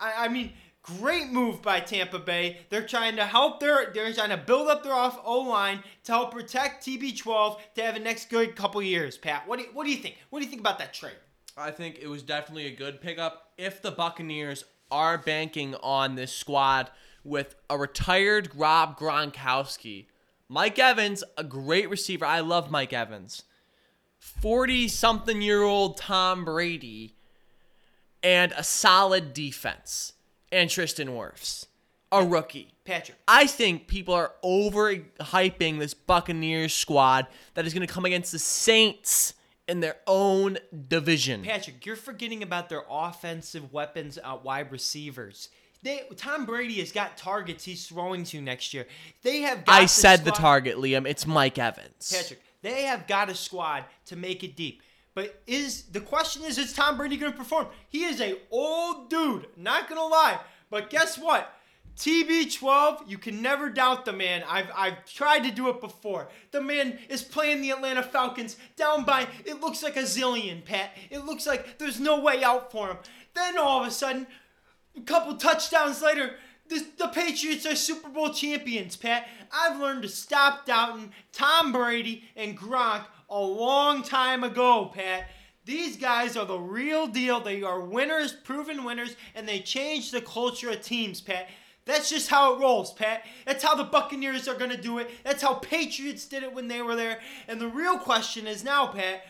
I, 0.00 0.24
I 0.24 0.28
mean, 0.28 0.52
great 0.82 1.30
move 1.30 1.62
by 1.62 1.80
Tampa 1.80 2.18
Bay. 2.18 2.58
They're 2.68 2.86
trying 2.86 3.16
to 3.16 3.24
help 3.24 3.60
their, 3.60 3.90
they're 3.92 4.12
trying 4.12 4.30
to 4.30 4.36
build 4.36 4.68
up 4.68 4.82
their 4.82 4.92
off 4.92 5.20
O 5.24 5.40
line 5.40 5.82
to 6.04 6.12
help 6.12 6.32
protect 6.32 6.84
TB12 6.84 7.58
to 7.76 7.82
have 7.82 7.96
a 7.96 8.00
next 8.00 8.30
good 8.30 8.56
couple 8.56 8.82
years. 8.82 9.16
Pat, 9.16 9.46
what 9.46 9.58
do 9.58 9.64
you, 9.64 9.70
what 9.72 9.84
do 9.84 9.90
you 9.90 9.98
think? 9.98 10.16
What 10.30 10.40
do 10.40 10.44
you 10.44 10.50
think 10.50 10.60
about 10.60 10.78
that 10.78 10.92
trade? 10.92 11.16
I 11.56 11.70
think 11.70 11.98
it 12.00 12.08
was 12.08 12.22
definitely 12.22 12.66
a 12.66 12.76
good 12.76 13.00
pickup. 13.00 13.52
If 13.56 13.82
the 13.82 13.90
Buccaneers 13.90 14.64
are 14.90 15.18
banking 15.18 15.74
on 15.76 16.16
this 16.16 16.32
squad 16.32 16.90
with 17.24 17.54
a 17.70 17.78
retired 17.78 18.50
Rob 18.54 18.98
Gronkowski, 18.98 20.06
Mike 20.48 20.78
Evans, 20.78 21.24
a 21.38 21.44
great 21.44 21.88
receiver. 21.88 22.26
I 22.26 22.40
love 22.40 22.70
Mike 22.70 22.92
Evans. 22.92 23.44
40 24.18 24.86
something 24.88 25.42
year 25.42 25.62
old 25.62 25.96
Tom 25.96 26.44
Brady, 26.44 27.16
and 28.22 28.52
a 28.52 28.62
solid 28.62 29.32
defense. 29.32 30.12
And 30.52 30.70
Tristan 30.70 31.08
Wirfs, 31.08 31.66
a 32.12 32.24
rookie. 32.24 32.72
Patrick. 32.84 33.18
I 33.26 33.46
think 33.46 33.86
people 33.86 34.14
are 34.14 34.32
overhyping 34.44 35.78
this 35.78 35.94
Buccaneers 35.94 36.74
squad 36.74 37.26
that 37.54 37.66
is 37.66 37.72
going 37.72 37.86
to 37.86 37.92
come 37.92 38.04
against 38.04 38.32
the 38.32 38.38
Saints 38.38 39.34
in 39.68 39.80
their 39.80 39.96
own 40.06 40.58
division. 40.88 41.42
Patrick, 41.42 41.86
you're 41.86 41.96
forgetting 41.96 42.42
about 42.42 42.68
their 42.68 42.82
offensive 42.90 43.72
weapons, 43.72 44.18
uh, 44.22 44.36
wide 44.42 44.72
receivers. 44.72 45.48
They 45.82 46.02
Tom 46.16 46.46
Brady 46.46 46.80
has 46.80 46.92
got 46.92 47.16
targets 47.16 47.64
he's 47.64 47.86
throwing 47.86 48.24
to 48.24 48.40
next 48.40 48.72
year. 48.72 48.86
They 49.22 49.40
have. 49.40 49.64
Got 49.64 49.80
I 49.80 49.86
said 49.86 50.24
the 50.24 50.30
target, 50.30 50.76
Liam. 50.76 51.08
It's 51.08 51.26
Mike 51.26 51.58
Evans. 51.58 52.12
Patrick, 52.14 52.40
they 52.62 52.82
have 52.82 53.06
got 53.08 53.30
a 53.30 53.34
squad 53.34 53.84
to 54.06 54.16
make 54.16 54.44
it 54.44 54.54
deep. 54.54 54.82
But 55.14 55.42
is 55.46 55.84
the 55.84 56.00
question 56.00 56.42
is 56.44 56.58
is 56.58 56.72
Tom 56.72 56.96
Brady 56.96 57.16
going 57.16 57.32
to 57.32 57.38
perform? 57.38 57.66
He 57.88 58.04
is 58.04 58.20
a 58.20 58.38
old 58.50 59.10
dude, 59.10 59.46
not 59.56 59.88
going 59.88 60.00
to 60.00 60.06
lie. 60.06 60.40
But 60.70 60.90
guess 60.90 61.18
what? 61.18 61.52
TB12, 61.98 63.08
you 63.08 63.18
can 63.18 63.42
never 63.42 63.68
doubt 63.68 64.06
the 64.06 64.12
man. 64.12 64.42
I've 64.48 64.70
I've 64.74 65.04
tried 65.04 65.40
to 65.40 65.50
do 65.50 65.68
it 65.68 65.80
before. 65.80 66.28
The 66.50 66.62
man 66.62 66.98
is 67.10 67.22
playing 67.22 67.60
the 67.60 67.70
Atlanta 67.70 68.02
Falcons 68.02 68.56
down 68.76 69.04
by 69.04 69.28
it 69.44 69.60
looks 69.60 69.82
like 69.82 69.96
a 69.96 70.02
zillion, 70.02 70.64
Pat. 70.64 70.90
It 71.10 71.26
looks 71.26 71.46
like 71.46 71.78
there's 71.78 72.00
no 72.00 72.20
way 72.20 72.42
out 72.42 72.72
for 72.72 72.88
him. 72.88 72.96
Then 73.34 73.58
all 73.58 73.82
of 73.82 73.86
a 73.86 73.90
sudden, 73.90 74.26
a 74.96 75.00
couple 75.02 75.36
touchdowns 75.36 76.00
later, 76.00 76.36
the, 76.68 76.86
the 76.96 77.08
Patriots 77.08 77.66
are 77.66 77.74
Super 77.74 78.08
Bowl 78.08 78.30
champions, 78.30 78.96
Pat. 78.96 79.28
I've 79.52 79.78
learned 79.78 80.02
to 80.02 80.08
stop 80.08 80.64
doubting 80.64 81.12
Tom 81.32 81.72
Brady 81.72 82.24
and 82.34 82.58
Gronk 82.58 83.04
a 83.32 83.40
long 83.40 84.02
time 84.02 84.44
ago, 84.44 84.90
Pat. 84.94 85.28
These 85.64 85.96
guys 85.96 86.36
are 86.36 86.44
the 86.44 86.58
real 86.58 87.06
deal. 87.06 87.40
They 87.40 87.62
are 87.62 87.80
winners, 87.80 88.32
proven 88.32 88.84
winners, 88.84 89.16
and 89.34 89.48
they 89.48 89.60
change 89.60 90.10
the 90.10 90.20
culture 90.20 90.70
of 90.70 90.82
teams, 90.82 91.20
Pat. 91.20 91.48
That's 91.84 92.10
just 92.10 92.28
how 92.28 92.54
it 92.54 92.60
rolls, 92.60 92.92
Pat. 92.92 93.24
That's 93.46 93.64
how 93.64 93.74
the 93.74 93.84
Buccaneers 93.84 94.46
are 94.48 94.54
going 94.54 94.70
to 94.70 94.76
do 94.76 94.98
it. 94.98 95.10
That's 95.24 95.42
how 95.42 95.54
Patriots 95.54 96.26
did 96.26 96.42
it 96.42 96.54
when 96.54 96.68
they 96.68 96.82
were 96.82 96.94
there. 96.94 97.20
And 97.48 97.60
the 97.60 97.68
real 97.68 97.98
question 97.98 98.46
is 98.46 98.62
now, 98.62 98.88
Pat, 98.88 99.24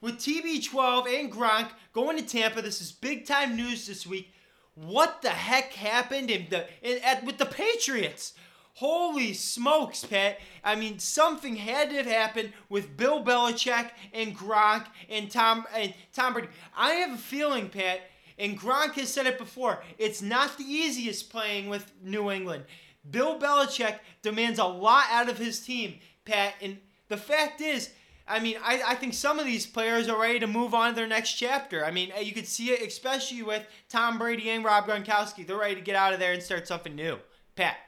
with 0.00 0.18
TB12 0.18 1.20
and 1.20 1.32
Gronk 1.32 1.70
going 1.92 2.16
to 2.16 2.24
Tampa, 2.24 2.62
this 2.62 2.80
is 2.80 2.92
big 2.92 3.26
time 3.26 3.56
news 3.56 3.86
this 3.86 4.06
week. 4.06 4.32
What 4.74 5.22
the 5.22 5.30
heck 5.30 5.72
happened 5.72 6.30
in 6.30 6.46
the 6.50 6.66
in, 6.82 7.02
at 7.02 7.24
with 7.24 7.38
the 7.38 7.46
Patriots? 7.46 8.34
Holy 8.78 9.34
smokes, 9.34 10.04
Pat! 10.04 10.38
I 10.62 10.76
mean, 10.76 11.00
something 11.00 11.56
had 11.56 11.90
to 11.90 11.96
have 11.96 12.06
happened 12.06 12.52
with 12.68 12.96
Bill 12.96 13.24
Belichick 13.24 13.90
and 14.12 14.38
Gronk 14.38 14.86
and 15.10 15.28
Tom 15.28 15.66
and 15.74 15.92
Tom 16.12 16.32
Brady. 16.32 16.46
I 16.76 16.92
have 16.92 17.12
a 17.12 17.18
feeling, 17.18 17.70
Pat, 17.70 18.02
and 18.38 18.56
Gronk 18.56 18.92
has 18.92 19.12
said 19.12 19.26
it 19.26 19.36
before. 19.36 19.82
It's 19.98 20.22
not 20.22 20.56
the 20.56 20.62
easiest 20.62 21.28
playing 21.28 21.68
with 21.68 21.90
New 22.04 22.30
England. 22.30 22.66
Bill 23.10 23.36
Belichick 23.40 23.96
demands 24.22 24.60
a 24.60 24.64
lot 24.64 25.06
out 25.10 25.28
of 25.28 25.38
his 25.38 25.58
team, 25.58 25.98
Pat, 26.24 26.54
and 26.62 26.78
the 27.08 27.16
fact 27.16 27.60
is, 27.60 27.90
I 28.28 28.38
mean, 28.38 28.58
I, 28.62 28.80
I 28.86 28.94
think 28.94 29.14
some 29.14 29.40
of 29.40 29.44
these 29.44 29.66
players 29.66 30.08
are 30.08 30.20
ready 30.20 30.38
to 30.38 30.46
move 30.46 30.72
on 30.72 30.90
to 30.90 30.94
their 30.94 31.08
next 31.08 31.32
chapter. 31.32 31.84
I 31.84 31.90
mean, 31.90 32.12
you 32.22 32.32
could 32.32 32.46
see 32.46 32.70
it 32.70 32.86
especially 32.86 33.42
with 33.42 33.66
Tom 33.88 34.18
Brady 34.18 34.50
and 34.50 34.64
Rob 34.64 34.86
Gronkowski. 34.86 35.44
They're 35.44 35.58
ready 35.58 35.74
to 35.74 35.80
get 35.80 35.96
out 35.96 36.12
of 36.12 36.20
there 36.20 36.32
and 36.32 36.40
start 36.40 36.68
something 36.68 36.94
new. 36.94 37.18
Pat, 37.56 37.74
Pat, 37.74 37.87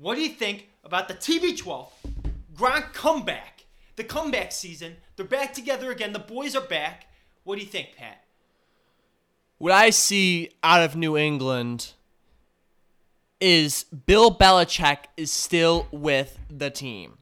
what 0.00 0.14
do 0.14 0.22
you 0.22 0.30
think 0.30 0.68
about 0.82 1.08
the 1.08 1.14
TB12 1.14 1.88
Gronk 2.54 2.92
comeback? 2.92 3.66
The 3.96 4.04
comeback 4.04 4.50
season. 4.50 4.96
They're 5.16 5.26
back 5.26 5.52
together 5.52 5.90
again. 5.90 6.12
The 6.12 6.18
boys 6.18 6.56
are 6.56 6.66
back. 6.66 7.06
What 7.44 7.56
do 7.56 7.62
you 7.62 7.68
think, 7.68 7.96
Pat? 7.96 8.24
What 9.58 9.72
I 9.72 9.90
see 9.90 10.50
out 10.62 10.82
of 10.82 10.96
New 10.96 11.18
England 11.18 11.92
is 13.42 13.84
Bill 14.06 14.34
Belichick 14.34 15.04
is 15.18 15.30
still 15.30 15.86
with 15.90 16.38
the 16.48 16.70
team. 16.70 17.18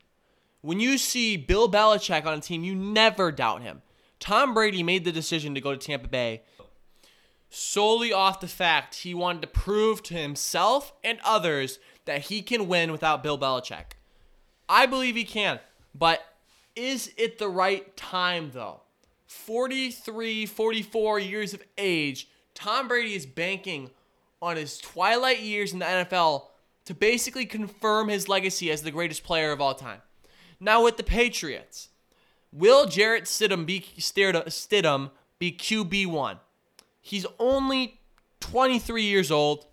When 0.60 0.78
you 0.78 0.98
see 0.98 1.36
Bill 1.36 1.68
Belichick 1.68 2.26
on 2.26 2.38
a 2.38 2.40
team, 2.40 2.62
you 2.62 2.76
never 2.76 3.32
doubt 3.32 3.62
him. 3.62 3.82
Tom 4.20 4.54
Brady 4.54 4.84
made 4.84 5.04
the 5.04 5.12
decision 5.12 5.54
to 5.54 5.60
go 5.60 5.72
to 5.72 5.78
Tampa 5.78 6.08
Bay 6.08 6.42
solely 7.50 8.12
off 8.12 8.40
the 8.40 8.48
fact 8.48 8.96
he 8.96 9.14
wanted 9.14 9.42
to 9.42 9.48
prove 9.48 10.02
to 10.04 10.14
himself 10.14 10.92
and 11.02 11.18
others 11.24 11.78
that 12.08 12.22
he 12.22 12.40
can 12.40 12.68
win 12.68 12.90
without 12.90 13.22
Bill 13.22 13.38
Belichick. 13.38 13.92
I 14.66 14.86
believe 14.86 15.14
he 15.14 15.24
can, 15.24 15.60
but 15.94 16.22
is 16.74 17.12
it 17.18 17.38
the 17.38 17.50
right 17.50 17.94
time 17.98 18.50
though? 18.54 18.80
43, 19.26 20.46
44 20.46 21.18
years 21.18 21.52
of 21.52 21.62
age, 21.76 22.26
Tom 22.54 22.88
Brady 22.88 23.14
is 23.14 23.26
banking 23.26 23.90
on 24.40 24.56
his 24.56 24.78
twilight 24.78 25.40
years 25.40 25.74
in 25.74 25.80
the 25.80 25.84
NFL 25.84 26.46
to 26.86 26.94
basically 26.94 27.44
confirm 27.44 28.08
his 28.08 28.26
legacy 28.26 28.70
as 28.70 28.80
the 28.80 28.90
greatest 28.90 29.22
player 29.22 29.52
of 29.52 29.60
all 29.60 29.74
time. 29.74 30.00
Now 30.58 30.82
with 30.82 30.96
the 30.96 31.04
Patriots, 31.04 31.90
will 32.50 32.86
Jarrett 32.86 33.24
Stidham 33.24 33.66
be 33.66 33.80
Stidham 33.98 35.10
be 35.38 35.52
QB 35.52 36.06
one? 36.06 36.38
He's 37.02 37.26
only 37.38 38.00
23 38.40 39.02
years 39.02 39.30
old. 39.30 39.66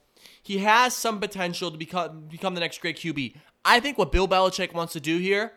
He 0.46 0.60
has 0.60 0.96
some 0.96 1.20
potential 1.20 1.72
to 1.72 1.78
become 1.78 2.28
become 2.30 2.54
the 2.54 2.60
next 2.60 2.80
great 2.80 2.98
QB. 2.98 3.36
I 3.66 3.80
think 3.80 3.98
what 3.98 4.12
Bill 4.12 4.28
Belichick 4.28 4.75
wants 4.75 4.94
to 4.94 5.00
do 5.00 5.18
here 5.18 5.54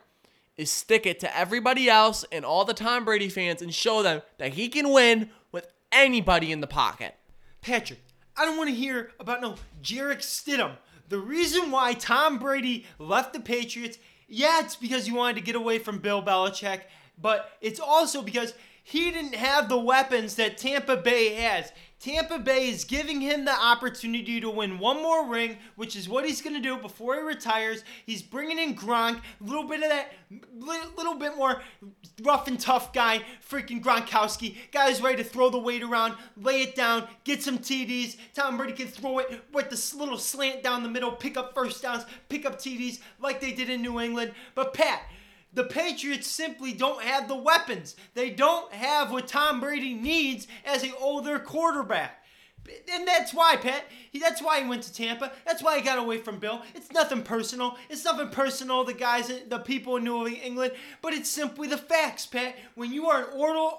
is 0.56 0.70
stick 0.70 1.04
it 1.04 1.20
to 1.20 1.36
everybody 1.36 1.90
else 1.90 2.24
and 2.32 2.42
all 2.42 2.64
the 2.64 2.72
Tom 2.72 3.04
Brady 3.04 3.28
fans 3.28 3.60
and 3.60 3.72
show 3.74 4.02
them 4.02 4.22
that 4.38 4.54
he 4.54 4.70
can 4.70 4.90
win 4.90 5.28
with 5.52 5.68
anybody 5.92 6.50
in 6.50 6.62
the 6.62 6.66
pocket. 6.66 7.16
Patrick, 7.60 8.00
I 8.34 8.46
don't 8.46 8.56
want 8.56 8.70
to 8.70 8.74
hear 8.74 9.10
about 9.20 9.42
no 9.42 9.56
Jarrett 9.82 10.20
Stidham. 10.20 10.76
The 11.10 11.18
reason 11.18 11.70
why 11.70 11.92
Tom 11.92 12.38
Brady 12.38 12.86
left 12.98 13.34
the 13.34 13.40
Patriots, 13.40 13.98
yeah, 14.26 14.60
it's 14.60 14.74
because 14.74 15.04
he 15.04 15.12
wanted 15.12 15.36
to 15.36 15.42
get 15.42 15.54
away 15.54 15.78
from 15.78 15.98
Bill 15.98 16.22
Belichick, 16.22 16.80
but 17.20 17.52
it's 17.60 17.78
also 17.78 18.22
because 18.22 18.54
he 18.88 19.10
didn't 19.10 19.34
have 19.34 19.68
the 19.68 19.78
weapons 19.78 20.36
that 20.36 20.56
Tampa 20.56 20.96
Bay 20.96 21.34
has. 21.34 21.72
Tampa 22.00 22.38
Bay 22.38 22.70
is 22.70 22.84
giving 22.84 23.20
him 23.20 23.44
the 23.44 23.52
opportunity 23.52 24.40
to 24.40 24.48
win 24.48 24.78
one 24.78 25.02
more 25.02 25.28
ring, 25.28 25.58
which 25.76 25.94
is 25.94 26.08
what 26.08 26.24
he's 26.24 26.40
going 26.40 26.56
to 26.56 26.62
do 26.62 26.78
before 26.78 27.16
he 27.16 27.20
retires. 27.20 27.84
He's 28.06 28.22
bringing 28.22 28.58
in 28.58 28.74
Gronk, 28.74 29.18
a 29.18 29.44
little 29.44 29.68
bit 29.68 29.82
of 29.82 29.90
that, 29.90 30.12
little 30.96 31.16
bit 31.16 31.36
more 31.36 31.60
rough 32.22 32.48
and 32.48 32.58
tough 32.58 32.94
guy, 32.94 33.20
freaking 33.46 33.82
Gronkowski. 33.82 34.56
Guy's 34.72 35.02
ready 35.02 35.22
to 35.22 35.28
throw 35.28 35.50
the 35.50 35.58
weight 35.58 35.82
around, 35.82 36.14
lay 36.40 36.62
it 36.62 36.74
down, 36.74 37.06
get 37.24 37.42
some 37.42 37.58
TDs. 37.58 38.16
Tom 38.32 38.56
Brady 38.56 38.72
can 38.72 38.86
throw 38.86 39.18
it 39.18 39.44
with 39.52 39.68
this 39.68 39.94
little 39.94 40.16
slant 40.16 40.62
down 40.62 40.82
the 40.82 40.88
middle, 40.88 41.12
pick 41.12 41.36
up 41.36 41.54
first 41.54 41.82
downs, 41.82 42.06
pick 42.30 42.46
up 42.46 42.58
TDs 42.58 43.00
like 43.20 43.42
they 43.42 43.52
did 43.52 43.68
in 43.68 43.82
New 43.82 44.00
England. 44.00 44.32
But 44.54 44.72
Pat, 44.72 45.02
the 45.52 45.64
Patriots 45.64 46.26
simply 46.26 46.72
don't 46.72 47.02
have 47.02 47.28
the 47.28 47.36
weapons. 47.36 47.96
They 48.14 48.30
don't 48.30 48.72
have 48.72 49.10
what 49.10 49.28
Tom 49.28 49.60
Brady 49.60 49.94
needs 49.94 50.46
as 50.64 50.82
an 50.82 50.92
older 51.00 51.38
quarterback. 51.38 52.24
And 52.92 53.08
that's 53.08 53.32
why, 53.32 53.56
Pat. 53.56 53.84
That's 54.20 54.42
why 54.42 54.60
he 54.60 54.68
went 54.68 54.82
to 54.82 54.92
Tampa. 54.92 55.32
That's 55.46 55.62
why 55.62 55.78
he 55.78 55.84
got 55.84 55.98
away 55.98 56.18
from 56.18 56.38
Bill. 56.38 56.62
It's 56.74 56.92
nothing 56.92 57.22
personal. 57.22 57.76
It's 57.88 58.04
nothing 58.04 58.28
personal, 58.28 58.84
the 58.84 58.92
guys, 58.92 59.32
the 59.48 59.58
people 59.58 59.96
in 59.96 60.04
New 60.04 60.26
England, 60.26 60.72
but 61.00 61.14
it's 61.14 61.30
simply 61.30 61.68
the 61.68 61.78
facts, 61.78 62.26
Pat. 62.26 62.56
When 62.74 62.92
you 62.92 63.08
are 63.08 63.24
an 63.24 63.38
order, 63.38 63.76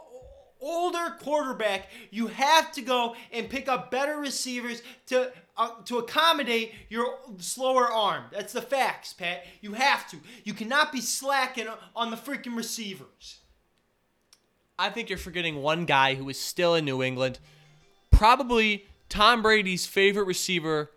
older 0.62 1.16
quarterback, 1.20 1.88
you 2.12 2.28
have 2.28 2.72
to 2.74 2.82
go 2.82 3.16
and 3.32 3.50
pick 3.50 3.68
up 3.68 3.92
better 3.92 4.18
receivers 4.18 4.82
to 5.08 5.32
uh, 5.58 5.72
to 5.86 5.98
accommodate 5.98 6.74
your 6.90 7.20
slower 7.38 7.92
arm. 7.92 8.26
That's 8.32 8.54
the 8.54 8.62
facts, 8.62 9.14
Pat. 9.14 9.46
You 9.62 9.74
have 9.74 10.10
to. 10.12 10.18
You 10.44 10.54
cannot 10.54 10.92
be 10.92 11.02
slacking 11.02 11.68
on 11.96 12.12
the 12.12 12.18
freaking 12.18 12.56
receivers. 12.56 13.40
I 14.78 14.90
think 14.90 15.10
you're 15.10 15.18
forgetting 15.18 15.62
one 15.62 15.86
guy 15.86 16.16
who 16.16 16.30
is 16.30 16.40
still 16.40 16.74
in 16.76 16.86
New 16.86 17.04
England. 17.04 17.40
Probably 18.12 18.86
Tom 19.10 19.42
Brady's 19.42 19.86
favorite 19.86 20.24
receiver 20.24 20.92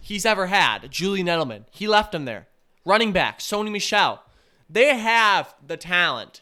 he's 0.00 0.24
ever 0.24 0.46
had, 0.46 0.90
Julian 0.90 1.26
Edelman. 1.26 1.64
He 1.70 1.86
left 1.86 2.14
him 2.14 2.24
there. 2.24 2.46
Running 2.84 3.12
back, 3.12 3.40
Sony 3.40 3.70
Michel. 3.70 4.22
They 4.70 4.96
have 4.96 5.54
the 5.64 5.76
talent. 5.76 6.40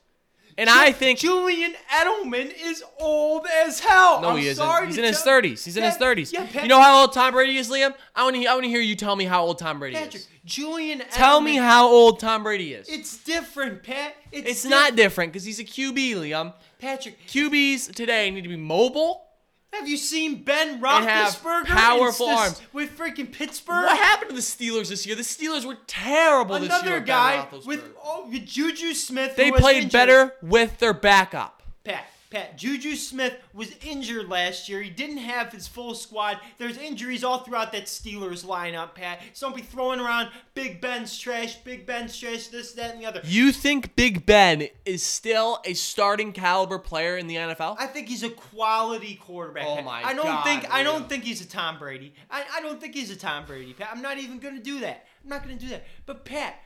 And 0.57 0.71
I 0.71 0.93
think 0.93 1.19
Julian 1.19 1.75
Edelman 1.93 2.53
is 2.59 2.83
old 3.01 3.47
as 3.47 3.81
hell. 3.81 4.21
No, 4.21 4.31
I'm 4.31 4.38
he 4.38 4.49
isn't. 4.49 4.87
He's 4.87 4.99
in 4.99 5.05
his 5.05 5.21
thirties. 5.21 5.64
He's 5.64 5.77
in 5.77 5.83
his 5.83 5.97
thirties. 5.97 6.33
Yeah, 6.33 6.47
you 6.62 6.69
know 6.69 6.81
how 6.81 7.01
old 7.01 7.12
Tom 7.12 7.33
Brady 7.33 7.57
is, 7.57 7.71
Liam? 7.71 7.95
I 8.14 8.25
want 8.25 8.37
to. 8.37 8.47
I 8.47 8.55
want 8.55 8.64
to 8.64 8.71
hear 8.71 8.81
you 8.81 8.95
tell 8.97 9.17
me 9.17 9.25
how 9.25 9.45
old 9.45 9.59
Tom 9.59 9.79
Brady 9.79 9.97
Patrick, 9.97 10.14
is. 10.14 10.29
Julian. 10.45 11.01
Edelman, 11.01 11.11
Tell 11.11 11.40
me 11.40 11.57
how 11.57 11.88
old 11.88 12.21
Tom 12.21 12.43
Brady 12.43 12.75
is. 12.75 12.88
It's 12.88 13.17
different, 13.25 13.83
Pat. 13.83 14.14
It's, 14.31 14.49
it's 14.49 14.64
not 14.64 14.97
different 14.97 15.33
because 15.33 15.45
he's 15.45 15.59
a 15.59 15.64
QB, 15.64 16.14
Liam. 16.17 16.55
Patrick, 16.79 17.19
QBs 17.27 17.95
today 17.95 18.31
need 18.31 18.43
to 18.43 18.49
be 18.49 18.57
mobile 18.57 19.25
have 19.74 19.88
you 19.88 19.96
seen 19.96 20.42
Ben 20.42 20.80
Roethlisberger 20.80 21.66
powerful 21.66 22.28
arms 22.28 22.60
with 22.72 22.96
freaking 22.96 23.30
Pittsburgh? 23.32 23.84
What 23.84 23.98
happened 23.98 24.30
to 24.30 24.34
the 24.37 24.42
Steelers 24.42 24.88
this 24.88 25.06
year? 25.06 25.16
The 25.16 25.22
Steelers 25.22 25.64
were 25.64 25.78
terrible 25.87 26.56
Another 26.56 26.68
this 26.68 26.84
year. 26.84 26.96
Another 26.96 27.06
guy 27.06 27.48
with, 27.66 27.84
oh, 28.02 28.28
with 28.30 28.46
Juju 28.46 28.94
Smith. 28.94 29.37
They 29.37 29.50
played 29.50 29.92
better 29.92 30.34
with 30.42 30.78
their 30.78 30.94
backup. 30.94 31.62
Pat, 31.84 32.06
Pat, 32.35 32.59
Juju 32.59 32.97
Smith 32.97 33.37
was 33.53 33.73
injured 33.87 34.29
last 34.29 34.68
year. 34.68 34.83
He 34.83 34.90
didn't 34.90 35.18
have 35.18 35.53
his 35.53 35.68
full 35.68 35.94
squad. 35.94 36.40
There's 36.59 36.77
injuries 36.77 37.23
all 37.23 37.38
throughout 37.38 37.70
that 37.70 37.85
Steelers 37.85 38.44
lineup, 38.44 38.94
Pat. 38.94 39.20
So 39.35 39.47
don't 39.47 39.55
be 39.55 39.62
throwing 39.62 40.01
around 40.01 40.31
Big 40.55 40.81
Ben's 40.81 41.16
trash, 41.16 41.55
Big 41.59 41.87
Ben's 41.87 42.18
trash, 42.18 42.49
this, 42.49 42.73
that, 42.73 42.92
and 42.92 43.01
the 43.01 43.07
other. 43.07 43.20
You 43.23 43.53
think 43.53 43.94
Big 43.94 44.27
Ben 44.27 44.66
is 44.85 45.05
still 45.05 45.61
a 45.64 45.75
starting 45.75 46.33
caliber 46.33 46.81
player 46.81 47.16
in 47.16 47.29
the 47.29 47.37
NFL? 47.37 47.77
I 47.79 47.87
think 47.87 48.09
he's 48.09 48.25
a 48.25 48.31
quality 48.31 49.14
quarterback. 49.14 49.66
Oh 49.68 49.83
my 49.83 50.03
I 50.03 50.12
don't 50.12 50.25
God, 50.25 50.44
think 50.44 50.75
I 50.75 50.83
don't 50.83 51.09
think 51.09 51.23
he's 51.23 51.40
a 51.40 51.47
Tom 51.47 51.79
Brady. 51.79 52.14
I, 52.29 52.42
I 52.57 52.61
don't 52.61 52.81
think 52.81 52.94
he's 52.94 53.12
a 53.12 53.16
Tom 53.16 53.44
Brady, 53.47 53.75
Pat. 53.75 53.90
I'm 53.92 54.03
not 54.03 54.18
even 54.18 54.40
gonna 54.40 54.59
do 54.59 54.81
that. 54.81 55.07
I'm 55.23 55.31
not 55.31 55.44
gonna 55.44 55.55
do 55.55 55.68
that. 55.68 55.85
But 56.05 56.25
Pat, 56.25 56.57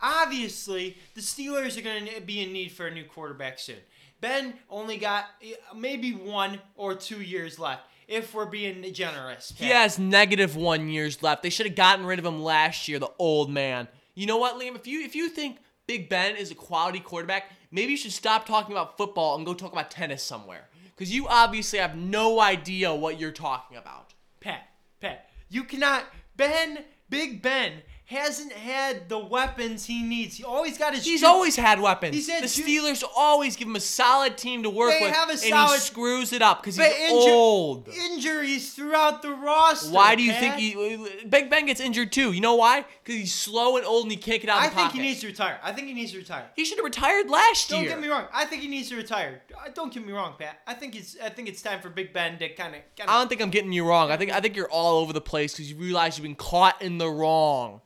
obviously 0.00 0.96
the 1.14 1.20
Steelers 1.20 1.76
are 1.76 1.82
gonna 1.82 2.20
be 2.24 2.40
in 2.40 2.50
need 2.50 2.72
for 2.72 2.86
a 2.86 2.90
new 2.90 3.04
quarterback 3.04 3.58
soon. 3.58 3.76
Ben 4.20 4.54
only 4.68 4.96
got 4.96 5.26
eh, 5.42 5.54
maybe 5.76 6.12
one 6.12 6.60
or 6.76 6.94
two 6.94 7.22
years 7.22 7.58
left. 7.58 7.82
If 8.06 8.32
we're 8.32 8.46
being 8.46 8.90
generous, 8.94 9.52
Pat. 9.52 9.66
he 9.66 9.68
has 9.70 9.98
negative 9.98 10.56
one 10.56 10.88
years 10.88 11.22
left. 11.22 11.42
They 11.42 11.50
should 11.50 11.66
have 11.66 11.76
gotten 11.76 12.06
rid 12.06 12.18
of 12.18 12.24
him 12.24 12.42
last 12.42 12.88
year. 12.88 12.98
The 12.98 13.10
old 13.18 13.50
man. 13.50 13.86
You 14.14 14.26
know 14.26 14.38
what, 14.38 14.58
Liam? 14.58 14.74
If 14.76 14.86
you 14.86 15.02
if 15.02 15.14
you 15.14 15.28
think 15.28 15.58
Big 15.86 16.08
Ben 16.08 16.34
is 16.36 16.50
a 16.50 16.54
quality 16.54 17.00
quarterback, 17.00 17.50
maybe 17.70 17.92
you 17.92 17.98
should 17.98 18.12
stop 18.12 18.46
talking 18.46 18.72
about 18.72 18.96
football 18.96 19.36
and 19.36 19.44
go 19.44 19.52
talk 19.54 19.72
about 19.72 19.90
tennis 19.90 20.22
somewhere. 20.22 20.68
Because 20.96 21.14
you 21.14 21.28
obviously 21.28 21.78
have 21.78 21.96
no 21.96 22.40
idea 22.40 22.92
what 22.94 23.20
you're 23.20 23.30
talking 23.30 23.76
about. 23.76 24.14
Pat, 24.40 24.68
Pat, 25.00 25.28
you 25.48 25.64
cannot. 25.64 26.04
Ben, 26.36 26.84
Big 27.10 27.42
Ben 27.42 27.82
hasn't 28.08 28.52
had 28.52 29.06
the 29.10 29.18
weapons 29.18 29.84
he 29.84 30.02
needs. 30.02 30.38
He 30.38 30.42
always 30.44 30.78
got 30.78 30.94
his. 30.94 31.04
He's 31.04 31.22
always 31.22 31.56
had 31.56 31.78
weapons. 31.78 32.14
He's 32.14 32.28
had 32.28 32.42
the 32.42 32.46
Steelers 32.46 33.04
always 33.14 33.54
give 33.54 33.68
him 33.68 33.76
a 33.76 33.80
solid 33.80 34.38
team 34.38 34.62
to 34.62 34.70
work 34.70 34.92
they 34.92 35.04
with, 35.04 35.14
have 35.14 35.28
a 35.28 35.32
and 35.32 35.40
solid, 35.40 35.74
he 35.74 35.80
screws 35.80 36.32
it 36.32 36.40
up 36.40 36.62
because 36.62 36.76
he's 36.76 36.86
inju- 36.86 37.28
old. 37.28 37.88
Injuries 37.88 38.72
throughout 38.72 39.20
the 39.20 39.32
roster. 39.34 39.90
Why 39.92 40.14
do 40.14 40.22
you 40.22 40.32
Pat? 40.32 40.40
think 40.40 40.54
he? 40.56 41.26
Big 41.28 41.50
Ben 41.50 41.66
gets 41.66 41.80
injured 41.82 42.10
too. 42.10 42.32
You 42.32 42.40
know 42.40 42.54
why? 42.54 42.86
Because 43.04 43.20
he's 43.20 43.34
slow 43.34 43.76
and 43.76 43.84
old 43.84 44.04
and 44.04 44.10
he 44.10 44.16
can't 44.16 44.40
get 44.40 44.48
out. 44.48 44.62
I 44.62 44.68
the 44.70 44.74
think 44.74 44.88
pocket. 44.88 45.02
he 45.02 45.06
needs 45.06 45.20
to 45.20 45.26
retire. 45.26 45.60
I 45.62 45.72
think 45.72 45.88
he 45.88 45.92
needs 45.92 46.12
to 46.12 46.18
retire. 46.18 46.46
He 46.56 46.64
should 46.64 46.78
have 46.78 46.86
retired 46.86 47.28
last 47.28 47.68
Don't 47.68 47.82
year. 47.82 47.90
Don't 47.90 48.00
get 48.00 48.08
me 48.08 48.10
wrong. 48.10 48.24
I 48.32 48.46
think 48.46 48.62
he 48.62 48.68
needs 48.68 48.88
to 48.88 48.96
retire. 48.96 49.42
Uh, 49.54 49.68
don't 49.74 49.92
get 49.92 50.06
me 50.06 50.12
wrong, 50.14 50.34
Pat. 50.38 50.60
I 50.66 50.72
think 50.72 50.96
it's. 50.96 51.18
I 51.22 51.28
think 51.28 51.48
it's 51.48 51.60
time 51.60 51.82
for 51.82 51.90
Big 51.90 52.14
Ben 52.14 52.38
to 52.38 52.48
kind 52.54 52.74
of. 52.74 52.80
I 53.06 53.18
don't 53.18 53.28
think 53.28 53.42
I'm 53.42 53.50
getting 53.50 53.72
you 53.72 53.86
wrong. 53.86 54.10
I 54.10 54.16
think 54.16 54.32
I 54.32 54.40
think 54.40 54.56
you're 54.56 54.70
all 54.70 54.98
over 55.00 55.12
the 55.12 55.20
place 55.20 55.52
because 55.52 55.70
you 55.70 55.76
realize 55.76 56.16
you've 56.16 56.22
been 56.22 56.34
caught 56.34 56.80
in 56.80 56.96
the 56.96 57.10
wrong. 57.10 57.82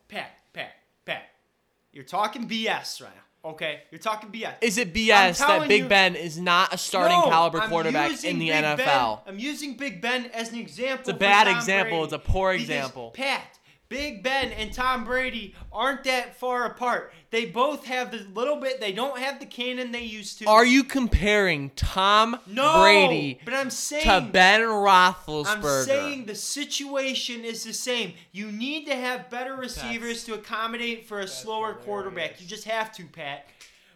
You're 1.93 2.03
talking 2.03 2.49
BS 2.49 3.03
right 3.03 3.11
now. 3.15 3.51
Okay, 3.51 3.81
you're 3.91 3.99
talking 3.99 4.31
BS. 4.31 4.55
Is 4.61 4.77
it 4.79 4.93
BS 4.93 5.37
that 5.37 5.67
Big 5.67 5.83
you, 5.83 5.89
Ben 5.89 6.15
is 6.15 6.39
not 6.39 6.73
a 6.73 6.77
starting 6.77 7.19
no, 7.19 7.29
caliber 7.29 7.59
quarterback 7.67 8.23
in 8.23 8.39
the 8.39 8.47
Big 8.47 8.63
NFL? 8.63 8.77
Ben, 8.77 9.17
I'm 9.27 9.37
using 9.37 9.75
Big 9.75 10.01
Ben 10.01 10.25
as 10.33 10.51
an 10.51 10.57
example. 10.57 11.01
It's 11.01 11.09
a 11.09 11.13
bad 11.13 11.47
example. 11.47 12.03
It's 12.03 12.13
a 12.13 12.19
poor 12.19 12.53
example. 12.53 13.11
Pat, 13.11 13.59
Big 13.93 14.23
Ben 14.23 14.51
and 14.53 14.73
Tom 14.73 15.05
Brady 15.05 15.53
aren't 15.71 16.03
that 16.05 16.35
far 16.35 16.65
apart. 16.65 17.13
They 17.29 17.45
both 17.45 17.85
have 17.85 18.09
the 18.09 18.25
little 18.33 18.55
bit. 18.55 18.79
They 18.79 18.91
don't 18.91 19.19
have 19.19 19.39
the 19.39 19.45
cannon 19.45 19.91
they 19.91 20.01
used 20.01 20.39
to. 20.39 20.45
Are 20.45 20.65
you 20.65 20.83
comparing 20.83 21.69
Tom 21.75 22.39
no, 22.47 22.81
Brady 22.81 23.39
but 23.45 23.53
I'm 23.53 23.69
saying 23.69 24.05
to 24.05 24.31
Ben 24.31 24.61
I'm 24.61 24.67
Roethlisberger? 24.67 25.85
saying 25.85 26.25
the 26.25 26.33
situation 26.33 27.45
is 27.45 27.63
the 27.63 27.73
same. 27.73 28.13
You 28.31 28.51
need 28.51 28.87
to 28.87 28.95
have 28.95 29.29
better 29.29 29.55
receivers 29.55 30.23
to 30.23 30.33
accommodate 30.33 31.05
for 31.05 31.19
a 31.19 31.27
slower 31.27 31.75
quarterback. 31.75 32.41
You 32.41 32.47
just 32.47 32.63
have 32.63 32.91
to, 32.93 33.05
Pat. 33.05 33.45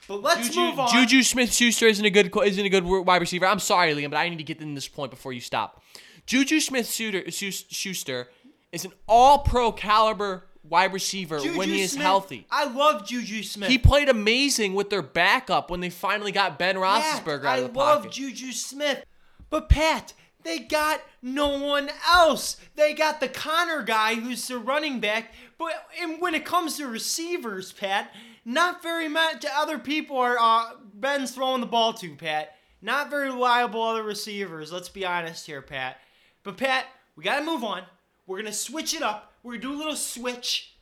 But 0.08 0.22
let's 0.22 0.50
Juju, 0.50 0.60
move 0.60 0.80
on. 0.80 0.90
Juju 0.90 1.24
Smith-Schuster 1.24 1.88
isn't 1.88 2.06
a 2.06 2.12
good 2.12 2.32
isn't 2.46 2.66
a 2.66 2.70
good 2.70 2.86
wide 2.86 3.22
receiver. 3.22 3.48
I'm 3.48 3.58
sorry, 3.58 3.96
Liam, 3.96 4.12
but 4.12 4.18
I 4.18 4.30
need 4.30 4.38
to 4.38 4.44
get 4.44 4.62
in 4.62 4.76
this 4.76 4.88
point 4.88 5.10
before 5.10 5.34
you 5.34 5.42
stop. 5.42 5.82
Juju 6.28 6.60
Smith-Schuster 6.60 8.28
is 8.72 8.86
an 8.86 8.92
All-Pro 9.08 9.72
caliber 9.72 10.46
wide 10.64 10.92
receiver 10.94 11.40
Juju 11.40 11.58
when 11.58 11.70
he 11.70 11.82
is 11.82 11.92
Smith- 11.94 12.04
healthy. 12.04 12.46
I 12.52 12.66
love 12.66 13.06
Juju 13.08 13.44
Smith. 13.44 13.70
He 13.70 13.78
played 13.78 14.10
amazing 14.10 14.74
with 14.74 14.90
their 14.90 15.02
backup 15.02 15.72
when 15.72 15.80
they 15.80 15.90
finally 15.90 16.32
got 16.32 16.60
Ben 16.60 16.76
Roethlisberger 16.76 17.44
Yeah, 17.44 17.50
out 17.52 17.60
of 17.60 17.74
the 17.74 17.80
I 17.80 17.84
love 17.84 17.98
pocket. 18.04 18.12
Juju 18.12 18.52
Smith. 18.52 19.06
But 19.50 19.70
Pat, 19.70 20.14
they 20.44 20.60
got 20.60 21.02
no 21.22 21.58
one 21.58 21.90
else. 22.12 22.58
They 22.76 22.94
got 22.94 23.22
the 23.22 23.30
Connor 23.30 23.84
guy 23.84 24.16
who's 24.16 24.46
the 24.48 24.58
running 24.60 25.00
back. 25.00 25.34
But 25.58 25.72
and 26.02 26.20
when 26.22 26.36
it 26.36 26.44
comes 26.44 26.76
to 26.78 26.88
receivers, 26.88 27.72
Pat, 27.72 28.14
not 28.44 28.84
very 28.84 29.08
much 29.08 29.46
other 29.56 29.80
people 29.80 30.18
are 30.18 30.38
uh, 30.38 30.72
Ben's 30.94 31.32
throwing 31.32 31.62
the 31.62 31.68
ball 31.68 31.94
to, 31.94 32.16
Pat. 32.16 32.56
Not 32.82 33.10
very 33.10 33.30
reliable 33.30 33.82
other 33.82 34.04
receivers, 34.04 34.72
let's 34.72 34.90
be 34.90 35.06
honest 35.06 35.46
here, 35.46 35.62
Pat. 35.62 35.98
But 36.44 36.58
Pat, 36.58 36.86
we 37.16 37.24
gotta 37.24 37.44
move 37.46 37.64
on. 37.64 37.84
We're 38.28 38.38
gonna 38.38 38.54
switch 38.54 38.94
it 38.94 39.02
up. 39.02 39.34
We're 39.42 39.54
gonna 39.54 39.62
do 39.62 39.74
a 39.74 39.80
little 39.80 39.96
switch. 39.96 40.74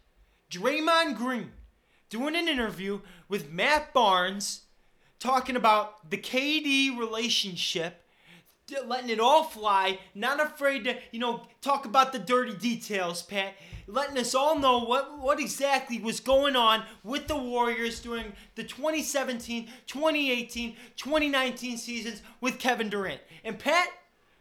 Draymond 0.51 1.15
Green 1.15 1.51
doing 2.09 2.35
an 2.35 2.47
interview 2.47 3.01
with 3.29 3.51
Matt 3.51 3.93
Barnes 3.93 4.61
talking 5.19 5.55
about 5.55 6.09
the 6.09 6.17
KD 6.17 6.97
relationship, 6.97 8.03
letting 8.85 9.09
it 9.09 9.19
all 9.19 9.43
fly, 9.43 9.99
not 10.13 10.39
afraid 10.39 10.83
to, 10.85 10.97
you 11.11 11.19
know, 11.19 11.47
talk 11.61 11.85
about 11.85 12.11
the 12.11 12.19
dirty 12.19 12.55
details, 12.55 13.21
Pat. 13.21 13.53
Letting 13.87 14.17
us 14.17 14.33
all 14.33 14.57
know 14.57 14.79
what, 14.79 15.19
what 15.19 15.39
exactly 15.39 15.99
was 15.99 16.19
going 16.19 16.55
on 16.55 16.83
with 17.03 17.27
the 17.27 17.35
Warriors 17.35 17.99
during 17.99 18.33
the 18.55 18.63
2017, 18.63 19.67
2018, 19.85 20.75
2019 20.95 21.77
seasons 21.77 22.23
with 22.41 22.57
Kevin 22.57 22.89
Durant. 22.89 23.21
And 23.43 23.59
Pat, 23.59 23.89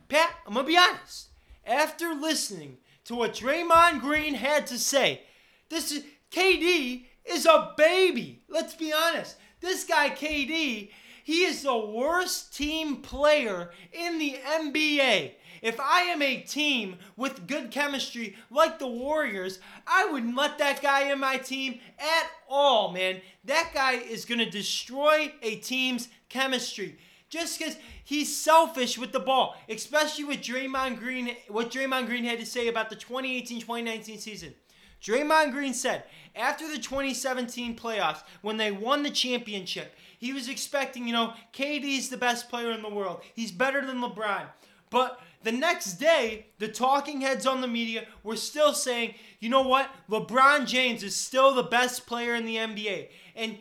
Pat, 0.08 0.34
I'm 0.46 0.54
going 0.54 0.64
to 0.64 0.72
be 0.72 0.78
honest. 0.78 1.28
After 1.66 2.14
listening 2.14 2.78
to 3.04 3.14
what 3.14 3.34
Draymond 3.34 4.00
Green 4.00 4.34
had 4.34 4.66
to 4.68 4.78
say, 4.78 5.22
this 5.68 5.92
is 5.92 6.04
KD 6.30 7.04
is 7.24 7.46
a 7.46 7.72
baby. 7.76 8.42
Let's 8.48 8.74
be 8.74 8.92
honest. 8.92 9.36
This 9.60 9.84
guy 9.84 10.10
KD, 10.10 10.90
he 11.24 11.44
is 11.44 11.62
the 11.62 11.76
worst 11.76 12.54
team 12.54 12.96
player 12.96 13.70
in 13.92 14.18
the 14.18 14.36
NBA. 14.46 15.32
If 15.62 15.80
I 15.80 16.00
am 16.02 16.20
a 16.20 16.42
team 16.42 16.96
with 17.16 17.46
good 17.46 17.70
chemistry 17.70 18.36
like 18.50 18.78
the 18.78 18.86
Warriors, 18.86 19.60
I 19.86 20.04
wouldn't 20.06 20.36
let 20.36 20.58
that 20.58 20.82
guy 20.82 21.10
in 21.10 21.18
my 21.20 21.38
team 21.38 21.80
at 21.98 22.30
all, 22.48 22.92
man. 22.92 23.22
That 23.44 23.70
guy 23.72 23.92
is 23.92 24.26
going 24.26 24.40
to 24.40 24.50
destroy 24.50 25.32
a 25.40 25.56
team's 25.56 26.08
chemistry 26.28 26.98
just 27.34 27.58
because 27.58 27.76
he's 28.04 28.34
selfish 28.34 28.96
with 28.96 29.12
the 29.12 29.20
ball, 29.20 29.56
especially 29.68 30.24
with 30.24 30.40
Draymond 30.40 30.98
Green, 31.00 31.36
what 31.48 31.70
Draymond 31.70 32.06
Green 32.06 32.24
had 32.24 32.38
to 32.38 32.46
say 32.46 32.68
about 32.68 32.90
the 32.90 32.96
2018-2019 32.96 34.20
season. 34.20 34.54
Draymond 35.02 35.50
Green 35.50 35.74
said 35.74 36.04
after 36.36 36.70
the 36.70 36.78
2017 36.78 37.76
playoffs, 37.76 38.22
when 38.40 38.56
they 38.56 38.70
won 38.70 39.02
the 39.02 39.10
championship, 39.10 39.94
he 40.18 40.32
was 40.32 40.48
expecting, 40.48 41.06
you 41.08 41.12
know, 41.12 41.34
KD's 41.52 42.08
the 42.08 42.16
best 42.16 42.48
player 42.48 42.70
in 42.70 42.82
the 42.82 42.88
world. 42.88 43.20
He's 43.34 43.50
better 43.50 43.84
than 43.84 44.00
LeBron. 44.00 44.46
But 44.88 45.20
the 45.42 45.52
next 45.52 45.94
day, 45.94 46.46
the 46.58 46.68
talking 46.68 47.20
heads 47.20 47.46
on 47.46 47.60
the 47.60 47.66
media 47.66 48.06
were 48.22 48.36
still 48.36 48.72
saying, 48.72 49.16
you 49.40 49.48
know 49.48 49.66
what? 49.66 49.90
LeBron 50.08 50.66
James 50.66 51.02
is 51.02 51.16
still 51.16 51.52
the 51.52 51.64
best 51.64 52.06
player 52.06 52.34
in 52.36 52.46
the 52.46 52.56
NBA. 52.56 53.08
And 53.34 53.58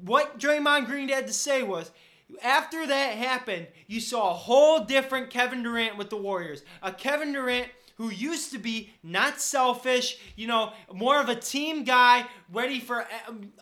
what 0.00 0.40
Draymond 0.40 0.86
Green 0.86 1.08
had 1.08 1.28
to 1.28 1.32
say 1.32 1.62
was, 1.62 1.92
after 2.42 2.86
that 2.86 3.16
happened, 3.16 3.66
you 3.86 4.00
saw 4.00 4.30
a 4.30 4.34
whole 4.34 4.80
different 4.80 5.30
Kevin 5.30 5.62
Durant 5.62 5.98
with 5.98 6.10
the 6.10 6.16
Warriors. 6.16 6.62
A 6.82 6.92
Kevin 6.92 7.32
Durant 7.32 7.68
who 7.96 8.10
used 8.10 8.52
to 8.52 8.58
be 8.58 8.90
not 9.02 9.40
selfish, 9.40 10.18
you 10.34 10.46
know, 10.46 10.72
more 10.92 11.20
of 11.20 11.28
a 11.28 11.34
team 11.34 11.84
guy, 11.84 12.26
ready 12.50 12.80
for 12.80 13.06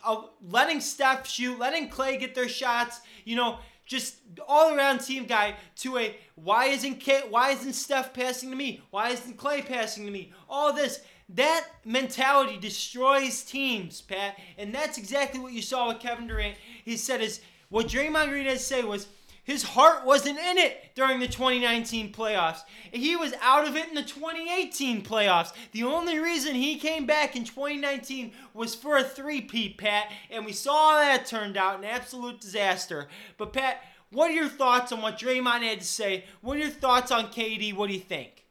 uh, 0.03 0.21
letting 0.41 0.79
Steph 0.79 1.27
shoot, 1.27 1.59
letting 1.59 1.89
Klay 1.89 2.19
get 2.19 2.33
their 2.33 2.47
shots, 2.47 3.01
you 3.25 3.35
know, 3.35 3.59
just 3.85 4.15
all 4.47 4.73
around 4.73 4.99
team 4.99 5.25
guy 5.25 5.55
to 5.75 5.97
a 5.97 6.15
why 6.35 6.65
isn't 6.67 6.99
K, 6.99 7.23
why 7.29 7.51
isn't 7.51 7.73
Steph 7.73 8.13
passing 8.13 8.49
to 8.49 8.55
me? 8.55 8.81
Why 8.89 9.09
isn't 9.09 9.37
Klay 9.37 9.65
passing 9.65 10.05
to 10.05 10.11
me? 10.11 10.31
All 10.49 10.71
this 10.71 11.01
that 11.35 11.65
mentality 11.85 12.57
destroys 12.57 13.43
teams, 13.43 14.01
Pat, 14.01 14.37
and 14.57 14.73
that's 14.73 14.97
exactly 14.97 15.39
what 15.39 15.53
you 15.53 15.61
saw 15.61 15.87
with 15.87 15.99
Kevin 15.99 16.27
Durant. 16.27 16.57
He 16.83 16.97
said 16.97 17.21
his 17.21 17.41
what 17.71 17.87
Draymond 17.87 18.29
Green 18.29 18.45
had 18.45 18.57
to 18.57 18.63
say 18.63 18.83
was 18.83 19.07
his 19.43 19.63
heart 19.63 20.05
wasn't 20.05 20.37
in 20.37 20.57
it 20.59 20.91
during 20.93 21.19
the 21.19 21.27
2019 21.27 22.13
playoffs. 22.13 22.61
He 22.91 23.15
was 23.15 23.33
out 23.41 23.67
of 23.67 23.75
it 23.75 23.87
in 23.89 23.95
the 23.95 24.03
2018 24.03 25.01
playoffs. 25.01 25.51
The 25.71 25.83
only 25.83 26.19
reason 26.19 26.53
he 26.53 26.77
came 26.77 27.07
back 27.07 27.35
in 27.35 27.43
2019 27.43 28.33
was 28.53 28.75
for 28.75 28.97
a 28.97 29.03
three-peat, 29.03 29.79
Pat, 29.79 30.11
and 30.29 30.45
we 30.45 30.51
saw 30.51 30.99
that 30.99 31.25
turned 31.25 31.57
out 31.57 31.79
an 31.79 31.85
absolute 31.85 32.39
disaster. 32.39 33.07
But 33.37 33.53
Pat, 33.53 33.81
what 34.11 34.29
are 34.29 34.35
your 34.35 34.49
thoughts 34.49 34.91
on 34.91 35.01
what 35.01 35.17
Draymond 35.17 35.63
had 35.63 35.79
to 35.79 35.85
say? 35.85 36.25
What 36.41 36.57
are 36.57 36.61
your 36.61 36.69
thoughts 36.69 37.11
on 37.11 37.27
KD? 37.27 37.73
What 37.73 37.87
do 37.87 37.93
you 37.93 37.99
think? 37.99 38.45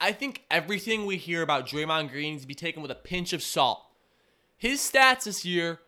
I 0.00 0.12
think 0.12 0.44
everything 0.50 1.06
we 1.06 1.18
hear 1.18 1.42
about 1.42 1.68
Draymond 1.68 2.10
Green 2.10 2.32
needs 2.32 2.42
to 2.42 2.48
be 2.48 2.54
taken 2.54 2.82
with 2.82 2.90
a 2.90 2.96
pinch 2.96 3.32
of 3.32 3.42
salt. 3.42 3.82
His 4.56 4.80
stats 4.80 5.24
this 5.24 5.44
year 5.44 5.80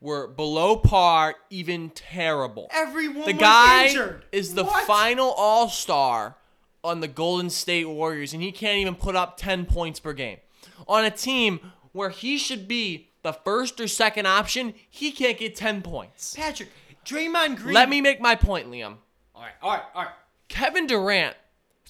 were 0.00 0.26
below 0.28 0.76
par, 0.76 1.34
even 1.50 1.90
terrible. 1.90 2.68
Everyone 2.72 3.24
the 3.26 3.32
guy 3.32 3.86
injured. 3.86 4.24
is 4.32 4.54
the 4.54 4.64
What? 4.64 4.86
final 4.86 5.30
All 5.32 5.68
Star 5.68 6.36
on 6.84 7.00
the 7.00 7.08
Golden 7.08 7.50
State 7.50 7.88
Warriors, 7.88 8.32
and 8.32 8.42
he 8.42 8.52
can't 8.52 8.78
even 8.78 8.94
put 8.94 9.16
up 9.16 9.36
10 9.36 9.66
points 9.66 9.98
per 9.98 10.12
game. 10.12 10.38
On 10.86 11.04
a 11.04 11.10
team 11.10 11.72
where 11.92 12.10
he 12.10 12.36
should 12.38 12.68
be 12.68 13.08
the 13.22 13.32
first 13.32 13.80
or 13.80 13.88
second 13.88 14.26
option, 14.26 14.74
he 14.88 15.10
can't 15.10 15.38
get 15.38 15.56
10 15.56 15.82
points. 15.82 16.34
Patrick, 16.36 16.68
Draymond 17.04 17.56
Green. 17.56 17.74
Let 17.74 17.88
me 17.88 18.00
make 18.00 18.20
my 18.20 18.34
point, 18.36 18.70
Liam. 18.70 18.96
All 19.34 19.42
right, 19.42 19.52
all 19.62 19.70
right, 19.72 19.82
all 19.94 20.02
right. 20.02 20.12
Kevin 20.48 20.86
Durant, 20.86 21.34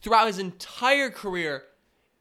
throughout 0.01 0.29
his 0.29 0.39
entire 0.39 1.11
career, 1.11 1.65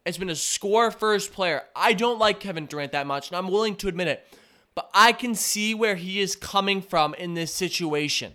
has 0.06 0.18
been 0.18 0.30
a 0.30 0.36
score 0.36 0.92
first 0.92 1.32
player. 1.32 1.64
I 1.76 1.94
don't 1.94 2.20
like 2.20 2.40
Kevin 2.40 2.66
Durant 2.66 2.92
that 2.92 3.08
much, 3.08 3.30
and 3.30 3.38
I'm 3.38 3.48
willing 3.48 3.76
to 3.78 3.88
admit 3.88 4.08
it. 4.08 4.28
But 4.76 4.90
I 4.94 5.14
can 5.14 5.36
see 5.36 5.74
where 5.74 5.96
he 5.96 6.20
is 6.20 6.36
coming 6.36 6.82
from 6.82 7.14
in 7.14 7.34
this 7.34 7.54
situation. 7.54 8.34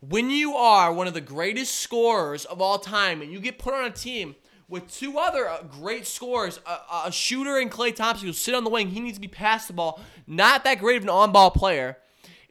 When 0.00 0.30
you 0.30 0.54
are 0.54 0.92
one 0.92 1.06
of 1.06 1.14
the 1.14 1.20
greatest 1.20 1.76
scorers 1.76 2.44
of 2.46 2.60
all 2.60 2.78
time 2.78 3.20
and 3.20 3.30
you 3.30 3.40
get 3.40 3.58
put 3.58 3.74
on 3.74 3.84
a 3.84 3.90
team 3.90 4.36
with 4.68 4.90
two 4.92 5.18
other 5.18 5.48
uh, 5.48 5.62
great 5.62 6.06
scorers, 6.06 6.60
a, 6.66 7.06
a 7.06 7.12
shooter 7.12 7.58
and 7.58 7.70
Klay 7.70 7.94
Thompson 7.94 8.26
who 8.26 8.32
sit 8.32 8.54
on 8.54 8.64
the 8.64 8.70
wing, 8.70 8.88
he 8.88 9.00
needs 9.00 9.18
to 9.18 9.20
be 9.20 9.28
passed 9.28 9.68
the 9.68 9.74
ball, 9.74 10.00
not 10.26 10.64
that 10.64 10.78
great 10.78 10.96
of 10.96 11.02
an 11.02 11.08
on 11.08 11.30
ball 11.32 11.50
player, 11.50 11.98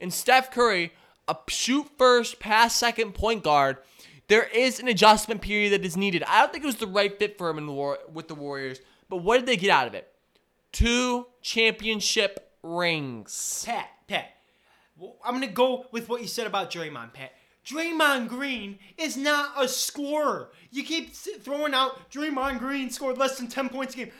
and 0.00 0.12
Steph 0.12 0.50
Curry, 0.50 0.92
a 1.28 1.36
shoot 1.48 1.86
first, 1.98 2.38
pass 2.38 2.74
second 2.74 3.12
point 3.12 3.42
guard, 3.42 3.78
there 4.28 4.44
is 4.44 4.80
an 4.80 4.88
adjustment 4.88 5.40
period 5.40 5.72
that 5.72 5.84
is 5.84 5.96
needed. 5.96 6.22
I 6.24 6.40
don't 6.40 6.52
think 6.52 6.64
it 6.64 6.68
was 6.68 6.76
the 6.76 6.86
right 6.86 7.16
fit 7.16 7.38
for 7.38 7.48
him 7.48 7.58
in 7.58 7.66
the 7.66 7.72
war 7.72 7.98
with 8.12 8.28
the 8.28 8.34
Warriors, 8.34 8.80
but 9.08 9.18
what 9.18 9.38
did 9.38 9.46
they 9.46 9.56
get 9.56 9.70
out 9.70 9.86
of 9.86 9.94
it? 9.94 10.08
Two 10.72 11.26
championship 11.42 12.45
rings. 12.66 13.62
Pat, 13.66 13.88
Pat. 14.06 14.30
I'm 15.24 15.34
gonna 15.34 15.46
go 15.46 15.86
with 15.92 16.08
what 16.08 16.22
you 16.22 16.28
said 16.28 16.46
about 16.46 16.70
Draymond, 16.70 17.12
Pat. 17.12 17.32
Draymond 17.66 18.28
Green 18.28 18.78
is 18.96 19.16
not 19.16 19.52
a 19.62 19.68
scorer. 19.68 20.50
You 20.70 20.84
keep 20.84 21.12
throwing 21.12 21.74
out 21.74 22.10
Draymond 22.10 22.60
Green 22.60 22.90
scored 22.90 23.18
less 23.18 23.38
than 23.38 23.48
10 23.48 23.68
points 23.70 23.94
a 23.94 23.98
game. 23.98 24.10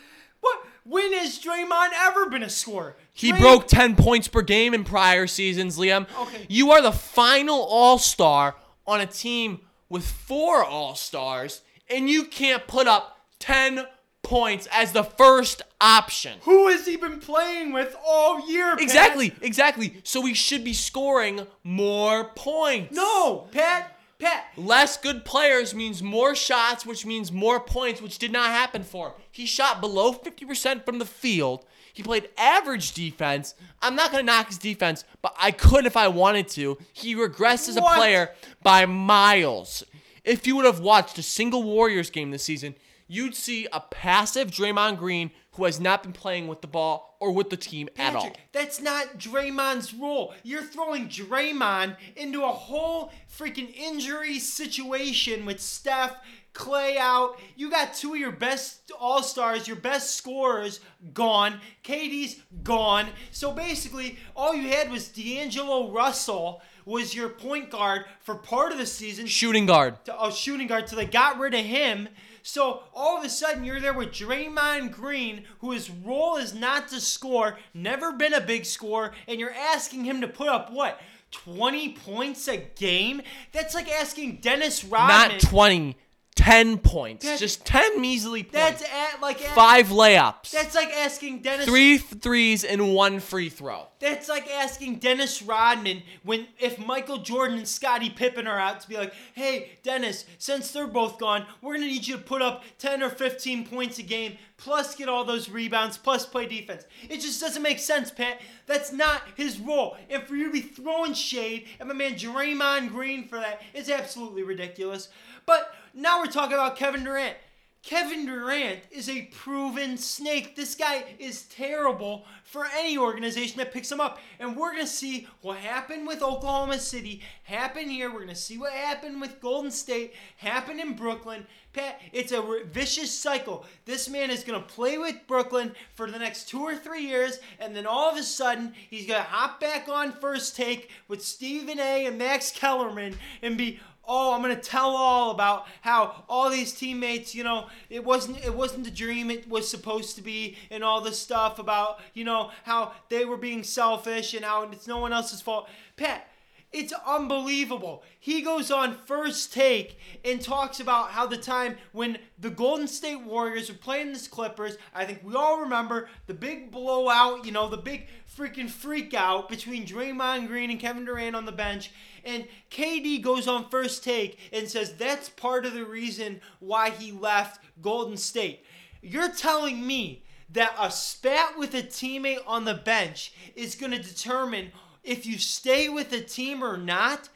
What? 0.41 0.59
When 0.85 1.13
has 1.15 1.39
Draymond 1.39 1.91
ever 1.97 2.29
been 2.29 2.43
a 2.43 2.51
scorer? 2.51 2.97
He 3.13 3.31
Dray- 3.31 3.41
broke 3.41 3.69
10 3.69 3.97
points 3.97 4.29
per 4.29 4.43
game 4.43 4.75
in 4.75 4.85
prior 4.85 5.27
seasons, 5.27 5.79
Liam. 5.79 6.07
Okay. 6.21 6.47
You 6.49 6.73
are 6.73 6.83
the 6.83 6.93
final 6.93 7.61
All 7.63 7.99
Star 7.99 8.57
on 8.87 9.01
a 9.01 9.07
team 9.07 9.61
with 9.89 10.07
four 10.07 10.65
All 10.65 10.95
Stars, 10.95 11.63
and 11.89 12.11
you 12.11 12.25
can't 12.25 12.67
put 12.67 12.87
up 12.87 13.19
10 13.39 13.87
points 14.27 14.67
as 14.73 14.93
the 14.93 15.05
first 15.05 15.63
option. 15.81 16.39
Who 16.43 16.69
has 16.69 16.85
he 16.87 16.97
been 16.97 17.21
playing 17.21 17.73
with 17.73 17.97
all 18.07 18.51
year? 18.51 18.73
Pat? 18.75 18.83
Exactly, 18.83 19.33
exactly. 19.41 19.95
So 20.03 20.21
we 20.21 20.35
should 20.35 20.65
be 20.65 20.73
scoring 20.73 21.47
more 21.65 22.25
points. 22.35 22.95
No, 22.95 23.49
Pat. 23.53 23.93
Pat, 24.19 24.47
Less 24.57 24.97
good 24.97 25.27
players 25.27 25.75
means 25.75 26.03
more 26.03 26.35
shots, 26.35 26.87
which 26.87 27.05
means 27.05 27.31
more 27.31 27.61
points, 27.61 28.01
which 28.01 28.19
did 28.19 28.33
not 28.33 28.49
happen 28.49 28.83
for 28.83 29.09
him. 29.09 29.15
He 29.31 29.45
shot 29.45 29.83
below 29.83 30.11
50% 30.15 30.87
from 30.87 30.99
the 30.99 31.05
field. 31.05 31.67
He 31.93 32.03
played 32.03 32.31
average 32.39 32.93
defense. 32.95 33.55
I'm 33.83 33.95
not 33.95 34.11
going 34.13 34.23
to 34.23 34.27
knock 34.33 34.47
his 34.49 34.57
defense, 34.57 35.05
but 35.21 35.37
I 35.39 35.51
could 35.51 35.85
if 35.85 35.99
I 35.99 36.09
wanted 36.09 36.49
to. 36.49 36.79
He 36.95 37.15
regressed 37.15 37.69
as 37.69 37.77
a 37.77 37.83
What? 37.83 37.99
player 37.99 38.31
by 38.63 38.87
miles. 38.87 39.85
If 40.25 40.47
you 40.47 40.57
would 40.57 40.65
have 40.65 40.81
watched 40.81 41.19
a 41.19 41.23
single 41.23 41.63
Warriors 41.63 42.09
game 42.09 42.31
this 42.31 42.43
season, 42.43 42.75
you'd 43.09 43.35
see 43.35 43.67
a 43.73 43.81
passive 43.81 44.51
Draymond 44.51 44.99
Green 44.99 45.31
who 45.53 45.65
has 45.65 45.81
not 45.81 46.03
been 46.03 46.13
playing 46.13 46.49
with 46.49 46.61
the 46.61 46.67
ball 46.67 47.17
or 47.19 47.33
with 47.33 47.49
the 47.49 47.57
team 47.57 47.89
at 47.97 48.15
all. 48.15 48.33
That's 48.53 48.81
not 48.81 49.19
Draymond's 49.19 49.95
role. 49.95 50.35
You're 50.43 50.63
throwing 50.63 51.09
Draymond 51.09 51.97
into 52.15 52.45
a 52.45 52.49
whole 52.49 53.11
freaking 53.39 53.75
injury 53.75 54.39
situation 54.39 55.47
with 55.47 55.61
Steph, 55.61 56.17
Klay 56.53 56.97
out. 56.97 57.39
You 57.55 57.71
got 57.71 57.95
two 57.95 58.15
of 58.15 58.21
your 58.21 58.33
best 58.33 58.91
All 58.99 59.23
Stars, 59.23 59.67
your 59.67 59.77
best 59.77 60.15
scorers 60.17 60.81
gone. 61.15 61.61
KD's 61.85 62.41
gone. 62.63 63.07
So 63.31 63.53
basically, 63.53 64.19
all 64.35 64.55
you 64.55 64.69
had 64.69 64.91
was 64.91 65.09
D'Angelo 65.09 65.91
Russell 65.91 66.63
was 66.85 67.15
your 67.15 67.29
point 67.29 67.71
guard 67.71 68.05
for 68.21 68.37
part 68.37 68.73
of 68.73 68.79
the 68.79 68.87
season. 68.87 69.27
Shooting 69.27 69.67
guard. 69.67 70.03
to 70.05 70.25
a 70.25 70.33
shooting 70.33 70.67
guard 70.67 70.89
So 70.89 70.97
they 70.97 71.05
got 71.05 71.39
rid 71.39 71.53
of 71.55 71.65
him. 71.65 72.09
So 72.47 72.85
all 72.95 73.19
of 73.19 73.25
a 73.25 73.29
sudden 73.29 73.65
you're 73.65 73.81
there 73.81 73.93
with 73.93 74.13
Draymond 74.13 74.93
Green, 74.93 75.43
who 75.59 75.73
his 75.73 75.91
role 75.91 76.37
is 76.37 76.55
not 76.55 76.87
to 76.89 77.01
score, 77.01 77.59
never 77.75 78.13
been 78.13 78.33
a 78.33 78.41
big 78.41 78.65
scorer, 78.65 79.13
and 79.27 79.41
you're 79.41 79.53
asking 79.53 80.05
him 80.05 80.21
to 80.21 80.29
put 80.29 80.47
up 80.47 80.71
what? 80.71 81.01
20 81.33 81.95
points 81.95 82.47
a 82.47 82.57
game? 82.57 83.21
That's 83.51 83.75
like 83.75 83.91
asking 83.91 84.37
Dennis 84.37 84.85
Rodman. 84.85 85.33
Not 85.33 85.41
20, 85.41 85.97
10 86.37 86.79
points. 86.79 87.25
That's- 87.25 87.41
Just 87.41 87.65
10 87.65 88.01
measly 88.01 88.43
points. 88.45 88.53
That's 88.81 88.83
at, 89.15 89.21
like 89.21 89.41
a- 89.41 89.45
Five 89.49 89.89
layups. 89.89 90.51
That's 90.51 90.75
like 90.75 90.91
asking 90.93 91.41
Dennis 91.41 91.67
Three 91.67 91.99
th- 91.99 92.23
threes 92.23 92.63
and 92.63 92.95
one 92.95 93.19
free 93.21 93.49
throw. 93.49 93.89
That's 93.99 94.29
like 94.29 94.49
asking 94.51 94.97
Dennis 94.99 95.43
Rodman 95.43 96.03
when 96.23 96.47
if 96.61 96.79
Michael 96.79 97.19
Jordan 97.19 97.59
and 97.59 97.67
Scottie 97.67 98.11
Pippen 98.11 98.47
are 98.47 98.59
out 98.59 98.81
to 98.81 98.89
be 98.89 98.97
like, 98.97 99.15
"Hey, 99.35 99.71
Dennis, 99.83 100.27
since 100.39 100.71
they're 100.71 100.87
both 100.87 101.19
gone, 101.19 101.47
we're 101.63 101.75
gonna 101.75 101.87
need 101.87 102.07
you 102.07 102.17
to 102.17 102.23
put 102.23 102.43
up 102.43 102.63
10 102.79 103.03
or 103.03 103.09
15 103.09 103.67
points 103.67 103.99
a 103.99 104.03
game, 104.03 104.37
plus 104.59 104.95
get 104.95 105.09
all 105.09 105.25
those 105.25 105.49
rebounds, 105.49 105.97
plus 105.97 106.27
play 106.27 106.45
defense." 106.47 106.85
It 107.09 107.23
just 107.23 107.41
doesn't 107.41 107.63
make 107.63 107.79
sense, 107.79 108.11
Pat. 108.11 108.41
That's 108.67 108.93
not 108.93 109.23
his 109.37 109.59
role. 109.59 109.97
And 110.11 110.23
for 110.25 110.37
you 110.37 110.45
to 110.49 110.53
be 110.53 110.61
throwing 110.61 111.15
shade 111.15 111.67
at 111.81 111.87
my 111.87 111.95
man 111.95 112.15
Draymond 112.17 112.91
Green 112.91 113.27
for 113.27 113.37
that 113.39 113.63
is 113.73 113.89
absolutely 113.89 114.43
ridiculous. 114.43 115.09
But 115.47 115.75
now 115.97 116.21
we're 116.21 116.27
talking 116.27 116.55
about 116.55 116.77
Kevin 116.77 117.03
Durant. 117.03 117.37
Kevin 117.83 118.27
Durant 118.27 118.81
is 118.91 119.09
a 119.09 119.23
proven 119.27 119.97
snake. 119.97 120.57
This 120.57 120.75
guy 120.75 121.05
is 121.21 121.43
terrible 121.45 122.25
for 122.43 122.67
any 122.77 122.99
organization 122.99 123.59
that 123.59 123.73
picks 123.73 123.93
him 123.93 124.01
up. 124.01 124.19
And 124.41 124.57
we're 124.57 124.73
going 124.73 124.83
to 124.83 124.91
see 124.91 125.29
what 125.41 125.59
happened 125.59 126.05
with 126.05 126.21
Oklahoma 126.21 126.81
City 126.81 127.23
happen 127.45 127.89
here. 127.89 128.09
We're 128.09 128.25
going 128.25 128.29
to 128.29 128.35
see 128.35 128.59
what 128.59 128.73
happened 128.73 129.21
with 129.21 129.41
Golden 129.41 129.71
State 129.71 130.15
happen 130.39 130.81
in 130.81 130.95
Brooklyn. 130.95 131.47
Pat, 131.73 132.01
it's 132.13 132.33
a 132.33 132.43
vicious 132.73 133.13
cycle. 133.13 133.65
This 133.85 134.09
man 134.09 134.31
is 134.31 134.43
going 134.43 134.61
to 134.61 134.67
play 134.67 134.99
with 134.99 135.15
Brooklyn 135.29 135.73
for 135.95 136.11
the 136.11 136.19
next 136.19 136.49
two 136.49 136.63
or 136.63 136.75
three 136.75 137.03
years, 137.03 137.39
and 137.61 137.77
then 137.77 137.87
all 137.87 138.11
of 138.11 138.17
a 138.17 138.23
sudden, 138.23 138.73
he's 138.89 139.07
going 139.07 139.23
to 139.23 139.29
hop 139.29 139.61
back 139.61 139.87
on 139.89 140.11
first 140.11 140.57
take 140.57 140.91
with 141.07 141.23
Stephen 141.23 141.79
A. 141.79 142.07
and 142.07 142.19
Max 142.19 142.51
Kellerman 142.51 143.15
and 143.43 143.59
be 143.59 143.79
oh 144.07 144.35
i'm 144.35 144.43
gonna 144.43 144.57
tell 144.57 144.91
all 144.91 145.31
about 145.31 145.67
how 145.81 146.25
all 146.29 146.51
these 146.51 146.73
teammates 146.73 147.35
you 147.35 147.45
know 147.45 147.67
it 147.91 148.05
wasn't 148.05 148.37
it 148.45 148.55
wasn't 148.55 148.85
the 148.85 148.91
dream 148.91 149.31
it 149.31 149.49
was 149.49 149.69
supposed 149.69 150.17
to 150.17 150.23
be 150.23 150.57
and 150.71 150.83
all 150.85 151.01
this 151.01 151.19
stuff 151.19 151.59
about 151.59 152.01
you 152.15 152.25
know 152.25 152.51
how 152.65 152.93
they 153.09 153.25
were 153.25 153.37
being 153.37 153.63
selfish 153.63 154.35
and 154.35 154.45
how 154.45 154.63
it's 154.65 154.87
no 154.87 154.99
one 154.99 155.13
else's 155.13 155.41
fault. 155.41 155.69
Pat 155.97 156.29
it's 156.77 156.93
unbelievable. 157.07 158.05
He 158.21 158.43
goes 158.43 158.71
on 158.71 158.99
first 159.07 159.51
take 159.51 159.99
and 160.23 160.43
talks 160.43 160.79
about 160.79 161.11
how 161.11 161.27
the 161.27 161.39
time 161.39 161.79
when 161.93 162.19
the 162.39 162.51
Golden 162.51 162.87
State 162.87 163.23
Warriors 163.23 163.71
were 163.71 163.79
playing 163.79 164.13
the 164.13 164.29
Clippers, 164.31 164.77
I 164.95 165.07
think 165.07 165.23
we 165.25 165.35
all 165.35 165.61
remember 165.61 166.11
the 166.27 166.35
big 166.35 166.71
blowout, 166.71 167.47
you 167.47 167.53
know, 167.53 167.71
the 167.71 167.79
big 167.79 168.09
freaking 168.37 168.69
freak 168.69 169.15
out 169.15 169.49
between 169.49 169.87
Draymond 169.87 170.49
Green 170.49 170.71
and 170.71 170.79
Kevin 170.79 171.07
Durant 171.07 171.35
on 171.35 171.47
the 171.47 171.53
bench. 171.53 171.93
And 172.25 172.47
KD 172.71 173.23
goes 173.23 173.49
on 173.49 173.71
first 173.71 174.05
take 174.05 174.39
and 174.53 174.69
says 174.69 174.93
that's 174.93 175.31
part 175.31 175.65
of 175.65 175.73
the 175.73 175.87
reason 175.87 176.43
why 176.61 176.91
he 176.91 177.11
left 177.11 177.65
Golden 177.81 178.19
State. 178.19 178.67
You're 179.01 179.33
telling 179.33 179.87
me 179.87 180.25
that 180.51 180.75
a 180.79 180.91
spat 180.91 181.59
with 181.59 181.75
a 181.75 181.83
teammate 181.83 182.43
on 182.47 182.67
the 182.67 182.75
bench 182.75 183.33
is 183.55 183.75
going 183.75 183.93
to 183.93 183.99
determine 183.99 184.73
if 185.07 185.27
you 185.27 185.39
stay 185.39 185.89
with 185.89 186.11
the 186.11 186.21
team 186.21 186.63
or 186.63 186.77
not? 186.77 187.29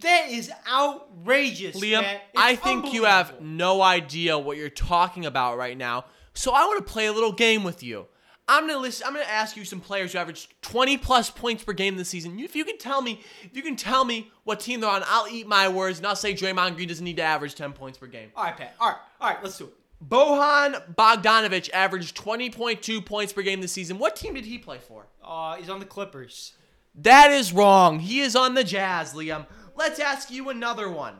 That 0.00 0.26
is 0.30 0.50
outrageous, 0.68 1.80
Liam, 1.80 2.18
I 2.36 2.56
think 2.56 2.92
you 2.92 3.04
have 3.04 3.40
no 3.40 3.82
idea 3.82 4.36
what 4.36 4.56
you're 4.56 4.68
talking 4.68 5.26
about 5.26 5.58
right 5.58 5.76
now. 5.76 6.06
So 6.34 6.52
I 6.52 6.64
want 6.66 6.84
to 6.84 6.92
play 6.92 7.06
a 7.06 7.12
little 7.12 7.32
game 7.32 7.62
with 7.62 7.84
you. 7.84 8.06
I'm 8.48 8.66
gonna 8.66 8.78
list. 8.78 9.02
I'm 9.04 9.12
gonna 9.12 9.24
ask 9.24 9.56
you 9.56 9.64
some 9.64 9.80
players 9.80 10.12
who 10.12 10.18
averaged 10.18 10.60
20 10.62 10.98
plus 10.98 11.30
points 11.30 11.64
per 11.64 11.72
game 11.72 11.96
this 11.96 12.08
season. 12.08 12.38
If 12.38 12.54
you 12.54 12.64
can 12.64 12.78
tell 12.78 13.02
me, 13.02 13.20
if 13.42 13.56
you 13.56 13.62
can 13.62 13.74
tell 13.74 14.04
me 14.04 14.30
what 14.44 14.60
team 14.60 14.80
they're 14.80 14.90
on, 14.90 15.02
I'll 15.06 15.26
eat 15.28 15.48
my 15.48 15.68
words 15.68 15.98
and 15.98 16.06
I'll 16.06 16.14
say 16.14 16.32
Draymond 16.32 16.76
Green 16.76 16.88
doesn't 16.88 17.04
need 17.04 17.16
to 17.16 17.22
average 17.22 17.56
10 17.56 17.72
points 17.72 17.98
per 17.98 18.06
game. 18.06 18.30
All 18.36 18.44
right, 18.44 18.56
Pat. 18.56 18.74
All 18.80 18.88
right, 18.88 18.98
all 19.20 19.30
right. 19.30 19.42
Let's 19.42 19.58
do 19.58 19.64
it. 19.64 19.74
Bojan 20.08 20.94
Bogdanovic 20.94 21.70
averaged 21.72 22.16
20.2 22.16 23.04
points 23.04 23.32
per 23.32 23.42
game 23.42 23.60
this 23.60 23.72
season. 23.72 23.98
What 23.98 24.14
team 24.14 24.34
did 24.34 24.44
he 24.44 24.58
play 24.58 24.78
for? 24.78 25.06
Uh, 25.24 25.56
he's 25.56 25.70
on 25.70 25.80
the 25.80 25.86
Clippers. 25.86 26.52
That 26.96 27.30
is 27.30 27.52
wrong. 27.52 28.00
He 28.00 28.20
is 28.20 28.34
on 28.34 28.54
the 28.54 28.64
Jazz, 28.64 29.12
Liam. 29.12 29.46
Let's 29.76 30.00
ask 30.00 30.30
you 30.30 30.48
another 30.48 30.90
one. 30.90 31.14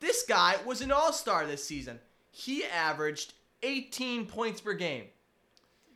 This 0.00 0.24
guy 0.26 0.56
was 0.64 0.80
an 0.80 0.90
all 0.90 1.12
star 1.12 1.46
this 1.46 1.64
season. 1.64 2.00
He 2.30 2.64
averaged 2.64 3.34
18 3.62 4.26
points 4.26 4.60
per 4.60 4.72
game. 4.72 5.04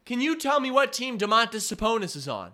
Can 0.05 0.21
you 0.21 0.37
tell 0.37 0.61
me 0.61 0.71
what 0.71 0.92
team 0.92 1.16
Domantas 1.16 1.73
Sabonis 1.73 2.16
is 2.16 2.29
on? 2.29 2.53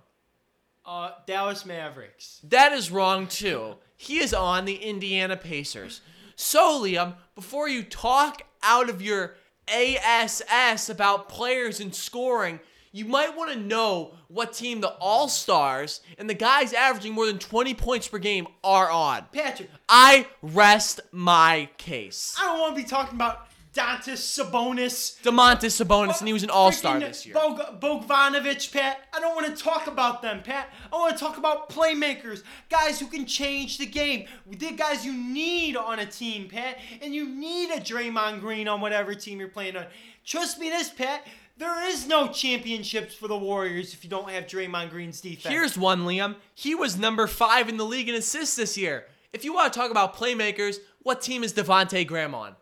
Uh, 0.84 1.10
Dallas 1.26 1.66
Mavericks. 1.66 2.40
That 2.44 2.72
is 2.72 2.90
wrong 2.90 3.26
too. 3.26 3.76
He 3.96 4.18
is 4.18 4.32
on 4.32 4.64
the 4.64 4.76
Indiana 4.76 5.36
Pacers. 5.36 6.02
So, 6.36 6.82
Liam, 6.82 7.14
before 7.34 7.68
you 7.68 7.82
talk 7.82 8.42
out 8.62 8.88
of 8.88 9.02
your 9.02 9.34
ASS 9.66 10.88
about 10.88 11.28
players 11.28 11.80
and 11.80 11.94
scoring, 11.94 12.60
you 12.92 13.04
might 13.04 13.36
want 13.36 13.52
to 13.52 13.58
know 13.58 14.14
what 14.28 14.52
team 14.52 14.80
the 14.80 14.88
All 15.00 15.28
Stars 15.28 16.00
and 16.18 16.28
the 16.28 16.34
guys 16.34 16.72
averaging 16.72 17.12
more 17.14 17.26
than 17.26 17.38
20 17.38 17.74
points 17.74 18.08
per 18.08 18.18
game 18.18 18.46
are 18.64 18.90
on. 18.90 19.26
Patrick, 19.32 19.70
I 19.88 20.26
rest 20.42 21.00
my 21.12 21.68
case. 21.78 22.36
I 22.40 22.44
don't 22.46 22.58
want 22.60 22.76
to 22.76 22.82
be 22.82 22.88
talking 22.88 23.14
about 23.14 23.48
Dantas 23.74 24.18
Sabonis. 24.18 25.20
Domantas 25.22 25.84
Sabonis, 25.84 26.18
and 26.18 26.26
he 26.26 26.32
was 26.32 26.42
an 26.42 26.50
All 26.50 26.72
Star 26.72 26.98
this 26.98 27.24
year. 27.24 27.34
Bog- 27.34 27.80
Bogdanovic, 27.80 28.72
Pat. 28.72 29.06
I 29.14 29.20
don't 29.20 29.36
want 29.36 29.54
to 29.54 29.62
talk 29.62 29.86
about 29.86 30.20
them, 30.20 30.42
Pat. 30.42 30.68
I 30.92 30.96
want 30.96 31.16
to 31.16 31.22
talk 31.22 31.38
about 31.38 31.68
playmakers, 31.70 32.42
guys 32.70 32.98
who 32.98 33.06
can 33.06 33.24
change 33.26 33.78
the 33.78 33.86
game. 33.86 34.26
The 34.50 34.72
guys 34.72 35.04
you 35.04 35.12
need 35.12 35.76
on 35.76 36.00
a 36.00 36.06
team, 36.06 36.48
Pat, 36.48 36.78
and 37.00 37.14
you 37.14 37.28
need 37.28 37.70
a 37.70 37.78
Draymond 37.78 38.40
Green 38.40 38.66
on 38.66 38.80
whatever 38.80 39.14
team 39.14 39.38
you're 39.38 39.48
playing 39.48 39.76
on. 39.76 39.86
Trust 40.24 40.58
me, 40.58 40.70
this, 40.70 40.90
Pat. 40.90 41.24
There 41.58 41.88
is 41.88 42.06
no 42.06 42.28
championships 42.28 43.14
for 43.14 43.26
the 43.26 43.36
Warriors 43.36 43.92
if 43.92 44.04
you 44.04 44.10
don't 44.10 44.30
have 44.30 44.46
Draymond 44.46 44.90
Green's 44.90 45.20
defense. 45.20 45.52
Here's 45.52 45.76
one, 45.76 46.02
Liam. 46.02 46.36
He 46.54 46.74
was 46.74 46.96
number 46.96 47.26
five 47.26 47.68
in 47.68 47.76
the 47.76 47.84
league 47.84 48.08
in 48.08 48.14
assists 48.14 48.54
this 48.54 48.78
year. 48.78 49.06
If 49.32 49.44
you 49.44 49.52
want 49.52 49.72
to 49.72 49.78
talk 49.78 49.90
about 49.90 50.14
playmakers, 50.16 50.76
what 51.02 51.20
team 51.20 51.42
is 51.42 51.52
Devonte 51.52 52.06
Graham 52.06 52.34
on? 52.34 52.54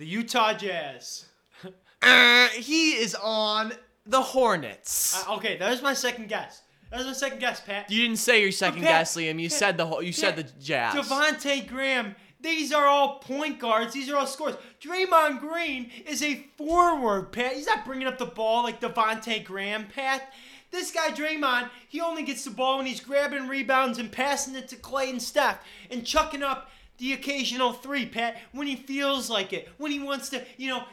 the 0.00 0.06
Utah 0.06 0.54
Jazz. 0.54 1.26
Uh, 2.02 2.48
he 2.48 2.92
is 2.92 3.14
on 3.14 3.74
the 4.06 4.22
Hornets. 4.22 5.22
Uh, 5.28 5.34
okay, 5.34 5.58
that 5.58 5.68
was 5.70 5.82
my 5.82 5.92
second 5.92 6.30
guess. 6.30 6.62
That 6.90 6.96
was 6.96 7.06
my 7.06 7.12
second 7.12 7.40
guess, 7.40 7.60
Pat. 7.60 7.90
you 7.90 8.00
didn't 8.00 8.16
say 8.16 8.40
your 8.40 8.52
second 8.52 8.80
Pat, 8.80 9.00
guess, 9.00 9.16
Liam. 9.18 9.38
You 9.38 9.50
Pat, 9.50 9.58
said 9.58 9.76
the 9.76 9.84
whole. 9.84 10.02
You 10.02 10.14
said 10.14 10.34
the 10.36 10.44
Jazz. 10.44 10.94
Devonte 10.94 11.68
Graham. 11.68 12.14
These 12.42 12.72
are 12.72 12.86
all 12.86 13.18
point 13.18 13.58
guards. 13.58 13.92
These 13.92 14.08
are 14.08 14.16
all 14.16 14.26
scorers. 14.26 14.56
Draymond 14.80 15.40
Green 15.40 15.90
is 16.06 16.22
a 16.22 16.46
forward, 16.56 17.32
Pat. 17.32 17.54
He's 17.54 17.66
not 17.66 17.84
bringing 17.84 18.06
up 18.06 18.18
the 18.18 18.26
ball 18.26 18.62
like 18.62 18.80
Devontae 18.80 19.44
Graham, 19.44 19.86
Pat. 19.86 20.32
This 20.70 20.92
guy, 20.92 21.10
Draymond, 21.10 21.68
he 21.88 22.00
only 22.00 22.22
gets 22.22 22.44
the 22.44 22.50
ball 22.50 22.78
when 22.78 22.86
he's 22.86 23.00
grabbing 23.00 23.48
rebounds 23.48 23.98
and 23.98 24.10
passing 24.10 24.54
it 24.54 24.68
to 24.68 24.76
Klay 24.76 25.10
and 25.10 25.20
Steph 25.20 25.58
and 25.90 26.06
chucking 26.06 26.42
up 26.42 26.70
the 26.98 27.12
occasional 27.12 27.72
three, 27.72 28.06
Pat, 28.06 28.36
when 28.52 28.66
he 28.66 28.76
feels 28.76 29.28
like 29.28 29.52
it. 29.52 29.68
When 29.78 29.90
he 29.90 29.98
wants 29.98 30.28
to, 30.30 30.44
you 30.56 30.68
know, 30.68 30.84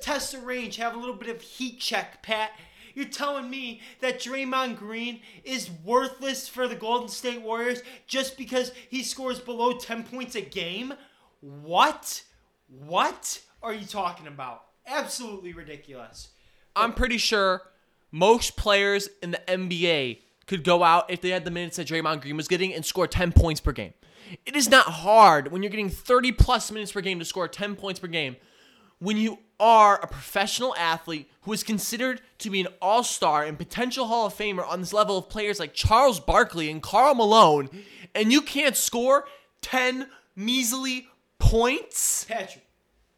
test 0.00 0.32
the 0.32 0.38
range, 0.38 0.76
have 0.76 0.94
a 0.94 0.98
little 0.98 1.14
bit 1.14 1.28
of 1.28 1.40
heat 1.40 1.78
check, 1.78 2.22
Pat. 2.22 2.50
You're 2.94 3.06
telling 3.06 3.50
me 3.50 3.80
that 4.00 4.20
Draymond 4.20 4.76
Green 4.76 5.20
is 5.44 5.70
worthless 5.84 6.48
for 6.48 6.68
the 6.68 6.74
Golden 6.74 7.08
State 7.08 7.42
Warriors 7.42 7.82
just 8.06 8.36
because 8.36 8.72
he 8.88 9.02
scores 9.02 9.38
below 9.38 9.74
10 9.74 10.04
points 10.04 10.34
a 10.34 10.40
game? 10.40 10.94
What? 11.40 12.22
What 12.68 13.40
are 13.62 13.74
you 13.74 13.86
talking 13.86 14.26
about? 14.26 14.64
Absolutely 14.86 15.52
ridiculous. 15.52 16.28
I'm 16.76 16.92
pretty 16.92 17.18
sure 17.18 17.62
most 18.10 18.56
players 18.56 19.08
in 19.22 19.30
the 19.30 19.40
NBA 19.46 20.18
could 20.46 20.64
go 20.64 20.82
out 20.82 21.10
if 21.10 21.20
they 21.20 21.30
had 21.30 21.44
the 21.44 21.50
minutes 21.50 21.76
that 21.76 21.86
Draymond 21.86 22.22
Green 22.22 22.36
was 22.36 22.48
getting 22.48 22.74
and 22.74 22.84
score 22.84 23.06
10 23.06 23.32
points 23.32 23.60
per 23.60 23.72
game. 23.72 23.94
It 24.46 24.56
is 24.56 24.68
not 24.68 24.86
hard 24.86 25.50
when 25.52 25.62
you're 25.62 25.70
getting 25.70 25.88
30 25.88 26.32
plus 26.32 26.70
minutes 26.70 26.92
per 26.92 27.00
game 27.00 27.18
to 27.18 27.24
score 27.24 27.48
10 27.48 27.76
points 27.76 28.00
per 28.00 28.06
game 28.06 28.36
when 28.98 29.16
you 29.16 29.38
are 29.60 30.00
a 30.02 30.06
professional 30.06 30.74
athlete 30.76 31.30
who 31.42 31.52
is 31.52 31.62
considered 31.62 32.20
to 32.38 32.50
be 32.50 32.62
an 32.62 32.68
all 32.82 33.04
star 33.04 33.44
and 33.44 33.58
potential 33.58 34.06
Hall 34.06 34.26
of 34.26 34.34
Famer 34.34 34.66
on 34.66 34.80
this 34.80 34.92
level 34.92 35.18
of 35.18 35.28
players 35.28 35.60
like 35.60 35.74
Charles 35.74 36.18
Barkley 36.18 36.70
and 36.70 36.82
Karl 36.82 37.14
Malone, 37.14 37.68
and 38.14 38.32
you 38.32 38.40
can't 38.40 38.76
score 38.76 39.26
10 39.62 40.08
measly 40.34 41.06
points? 41.38 42.24
Patrick, 42.24 42.66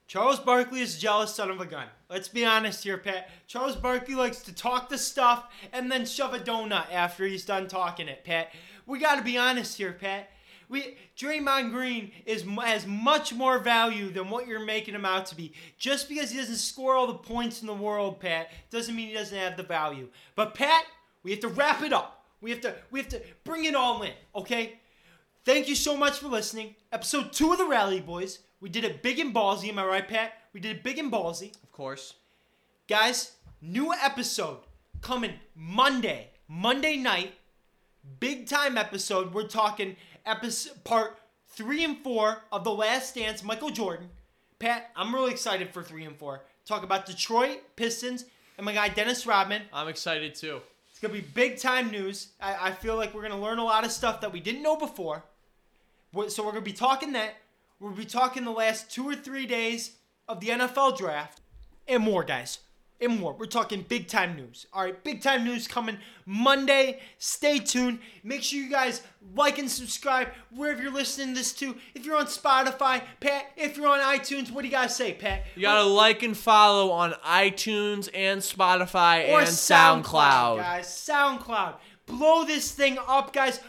Charles 0.07 0.41
Barkley 0.41 0.81
is 0.81 0.97
a 0.97 1.01
jealous 1.01 1.35
son 1.35 1.51
of 1.51 1.61
a 1.61 1.65
gun. 1.65 1.87
Let's 2.11 2.29
be 2.29 2.45
honest 2.45 2.85
here, 2.85 2.99
Pat. 2.99 3.31
Charles 3.47 3.77
Barkley 3.77 4.15
likes 4.15 4.43
to 4.43 4.55
talk 4.55 4.91
the 4.91 4.99
stuff 4.99 5.47
and 5.73 5.91
then 5.91 6.05
shove 6.05 6.35
a 6.35 6.39
donut 6.39 6.93
after 6.93 7.25
he's 7.25 7.47
done 7.47 7.69
talking 7.69 8.09
it, 8.09 8.25
Pat. 8.25 8.51
We 8.85 8.99
got 8.99 9.17
to 9.17 9.23
be 9.23 9.39
honest 9.39 9.79
here, 9.79 9.93
Pat. 9.93 10.29
We 10.73 10.97
Draymond 11.19 11.71
Green 11.71 12.11
is 12.25 12.45
has 12.63 12.87
much 12.87 13.35
more 13.35 13.59
value 13.59 14.11
than 14.11 14.31
what 14.31 14.47
you're 14.49 14.65
making 14.65 14.95
him 14.95 15.05
out 15.05 15.27
to 15.27 15.37
be. 15.37 15.53
Just 15.79 16.09
because 16.09 16.31
he 16.31 16.39
doesn't 16.39 16.57
score 16.57 16.95
all 16.97 17.07
the 17.07 17.15
points 17.15 17.61
in 17.61 17.67
the 17.67 17.75
world, 17.75 18.19
Pat, 18.19 18.49
doesn't 18.71 18.97
mean 18.97 19.09
he 19.09 19.15
doesn't 19.15 19.37
have 19.37 19.59
the 19.59 19.63
value. 19.63 20.09
But 20.35 20.55
Pat, 20.55 20.85
we 21.23 21.31
have 21.31 21.41
to 21.41 21.49
wrap 21.49 21.83
it 21.83 21.93
up. 21.93 22.25
We 22.41 22.51
have 22.51 22.63
to 22.63 22.75
we 22.91 22.99
have 22.99 23.11
to 23.11 23.21
bring 23.45 23.67
it 23.67 23.75
all 23.75 24.03
in, 24.03 24.13
okay? 24.35 24.81
Thank 25.45 25.69
you 25.69 25.75
so 25.75 25.95
much 25.95 26.19
for 26.19 26.29
listening. 26.29 26.75
Episode 26.91 27.33
two 27.33 27.53
of 27.53 27.59
the 27.59 27.67
Rally 27.67 28.01
Boys. 28.01 28.39
We 28.61 28.71
did 28.71 28.85
it 28.85 29.03
big 29.03 29.19
and 29.19 29.35
ballsy, 29.35 29.69
am 29.69 29.79
I 29.79 29.85
right, 29.85 30.09
Pat? 30.09 30.33
We 30.55 30.61
did 30.61 30.77
it 30.77 30.83
big 30.83 30.99
and 30.99 31.13
ballsy. 31.13 31.53
Of 31.63 31.71
course. 31.71 32.15
Guys, 32.89 33.33
new 33.61 33.93
episode 33.93 34.61
coming 35.03 35.35
Monday. 35.55 36.31
Monday 36.49 36.97
night. 36.97 37.35
Big 38.19 38.49
time 38.49 38.79
episode. 38.79 39.35
We're 39.35 39.47
talking 39.47 39.97
episode 40.27 40.85
part 40.85 41.19
three 41.49 41.85
and 41.85 41.99
four 41.99 42.43
of 42.51 42.65
The 42.65 42.73
Last 42.73 43.15
Dance, 43.15 43.43
Michael 43.43 43.71
Jordan. 43.71 44.09
Pat, 44.59 44.91
I'm 44.97 45.15
really 45.15 45.33
excited 45.33 45.71
for 45.71 45.83
three 45.83 46.05
and 46.05 46.17
four. 46.17 46.43
Talk 46.65 46.83
about 46.85 47.07
Detroit 47.07 47.61
Pistons 47.77 48.25
and 48.57 48.65
my 48.65 48.73
guy 48.73 48.89
Dennis 48.89 49.27
Rodman. 49.27 49.63
I'm 49.73 49.89
excited 49.89 50.35
too. 50.35 50.61
It's 50.91 51.01
gonna 51.01 51.15
be 51.15 51.21
big 51.21 51.59
time 51.59 51.91
news. 51.91 52.29
I, 52.41 52.69
I 52.69 52.71
feel 52.73 52.97
like 52.97 53.15
we're 53.15 53.23
gonna 53.23 53.41
learn 53.41 53.59
a 53.59 53.65
lot 53.65 53.85
of 53.85 53.91
stuff 53.91 54.21
that 54.21 54.33
we 54.33 54.41
didn't 54.41 54.63
know 54.63 54.77
before. 54.77 55.25
So 56.29 56.45
we're 56.45 56.53
gonna 56.53 56.61
be 56.63 56.73
talking 56.73 57.13
that. 57.15 57.35
We'll 57.81 57.93
be 57.93 58.05
talking 58.05 58.45
the 58.45 58.51
last 58.53 58.91
two 58.91 59.09
or 59.09 59.17
three 59.17 59.47
days 59.47 59.97
of 60.29 60.41
the 60.41 60.49
NFL 60.49 60.97
draft 60.97 61.41
and 61.89 62.03
more, 62.03 62.23
guys. 62.23 62.61
And 63.03 63.19
more. 63.19 63.35
We're 63.35 63.47
talking 63.47 63.85
big 63.89 64.07
time 64.07 64.37
news. 64.37 64.67
All 64.73 64.85
right, 64.85 65.03
big 65.03 65.23
time 65.23 65.45
news 65.45 65.67
coming 65.67 65.99
Monday. 66.25 67.01
Stay 67.19 67.59
tuned. 67.59 67.99
Make 68.23 68.43
sure 68.45 68.61
you 68.61 68.71
guys 68.71 69.03
like 69.35 69.59
and 69.59 69.69
subscribe 69.69 70.29
wherever 70.55 70.81
you're 70.81 70.93
listening 70.93 71.35
this 71.35 71.53
to. 71.55 71.75
If 71.95 72.07
you're 72.07 72.17
on 72.17 72.27
Spotify, 72.27 73.03
Pat, 73.19 73.47
if 73.57 73.77
you're 73.77 73.89
on 73.89 73.99
iTunes, 73.99 74.53
what 74.53 74.63
do 74.63 74.69
you 74.69 74.73
guys 74.73 74.95
say, 74.95 75.15
Pat? 75.15 75.45
You 75.57 75.63
gotta 75.63 75.83
like 75.83 76.23
and 76.23 76.37
follow 76.37 76.93
on 76.93 77.13
iTunes 77.27 78.09
and 78.15 78.41
Spotify 78.41 79.29
or 79.31 79.41
and 79.41 79.49
SoundCloud, 79.49 80.05
SoundCloud. 80.05 80.57
guys. 80.59 80.87
SoundCloud. 80.87 81.75
Blow 82.07 82.45
this 82.45 82.71
thing 82.71 82.99
up, 83.09 83.33
guys. 83.33 83.61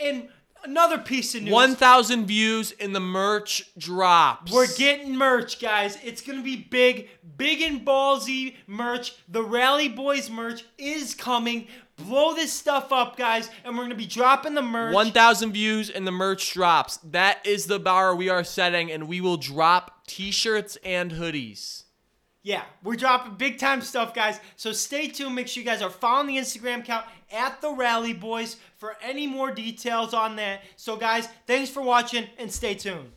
And 0.00 0.28
another 0.64 0.98
piece 0.98 1.34
of 1.34 1.42
news. 1.42 1.52
1,000 1.52 2.26
views 2.26 2.72
and 2.80 2.94
the 2.94 3.00
merch 3.00 3.70
drops. 3.78 4.52
We're 4.52 4.72
getting 4.76 5.16
merch, 5.16 5.60
guys. 5.60 5.98
It's 6.02 6.20
gonna 6.22 6.42
be 6.42 6.56
big, 6.56 7.08
big 7.36 7.62
and 7.62 7.86
ballsy 7.86 8.56
merch. 8.66 9.14
The 9.28 9.42
Rally 9.42 9.88
Boys 9.88 10.30
merch 10.30 10.64
is 10.78 11.14
coming. 11.14 11.68
Blow 11.96 12.34
this 12.34 12.52
stuff 12.52 12.90
up, 12.90 13.16
guys, 13.16 13.48
and 13.64 13.76
we're 13.76 13.84
gonna 13.84 13.94
be 13.94 14.06
dropping 14.06 14.54
the 14.54 14.62
merch. 14.62 14.94
1,000 14.94 15.52
views 15.52 15.90
and 15.90 16.06
the 16.06 16.12
merch 16.12 16.52
drops. 16.52 16.96
That 16.98 17.46
is 17.46 17.66
the 17.66 17.78
bar 17.78 18.16
we 18.16 18.28
are 18.28 18.42
setting, 18.42 18.90
and 18.90 19.06
we 19.06 19.20
will 19.20 19.36
drop 19.36 20.04
t-shirts 20.06 20.76
and 20.84 21.12
hoodies. 21.12 21.83
Yeah, 22.44 22.62
we're 22.82 22.96
dropping 22.96 23.36
big 23.36 23.58
time 23.58 23.80
stuff, 23.80 24.12
guys. 24.12 24.38
So 24.56 24.72
stay 24.72 25.08
tuned. 25.08 25.34
Make 25.34 25.48
sure 25.48 25.62
you 25.62 25.66
guys 25.66 25.80
are 25.80 25.88
following 25.88 26.26
the 26.26 26.36
Instagram 26.36 26.80
account 26.80 27.06
at 27.32 27.62
the 27.62 27.70
Rally 27.70 28.12
Boys 28.12 28.58
for 28.76 28.96
any 29.02 29.26
more 29.26 29.50
details 29.50 30.12
on 30.12 30.36
that. 30.36 30.60
So, 30.76 30.96
guys, 30.96 31.26
thanks 31.46 31.70
for 31.70 31.82
watching 31.82 32.26
and 32.38 32.52
stay 32.52 32.74
tuned. 32.74 33.10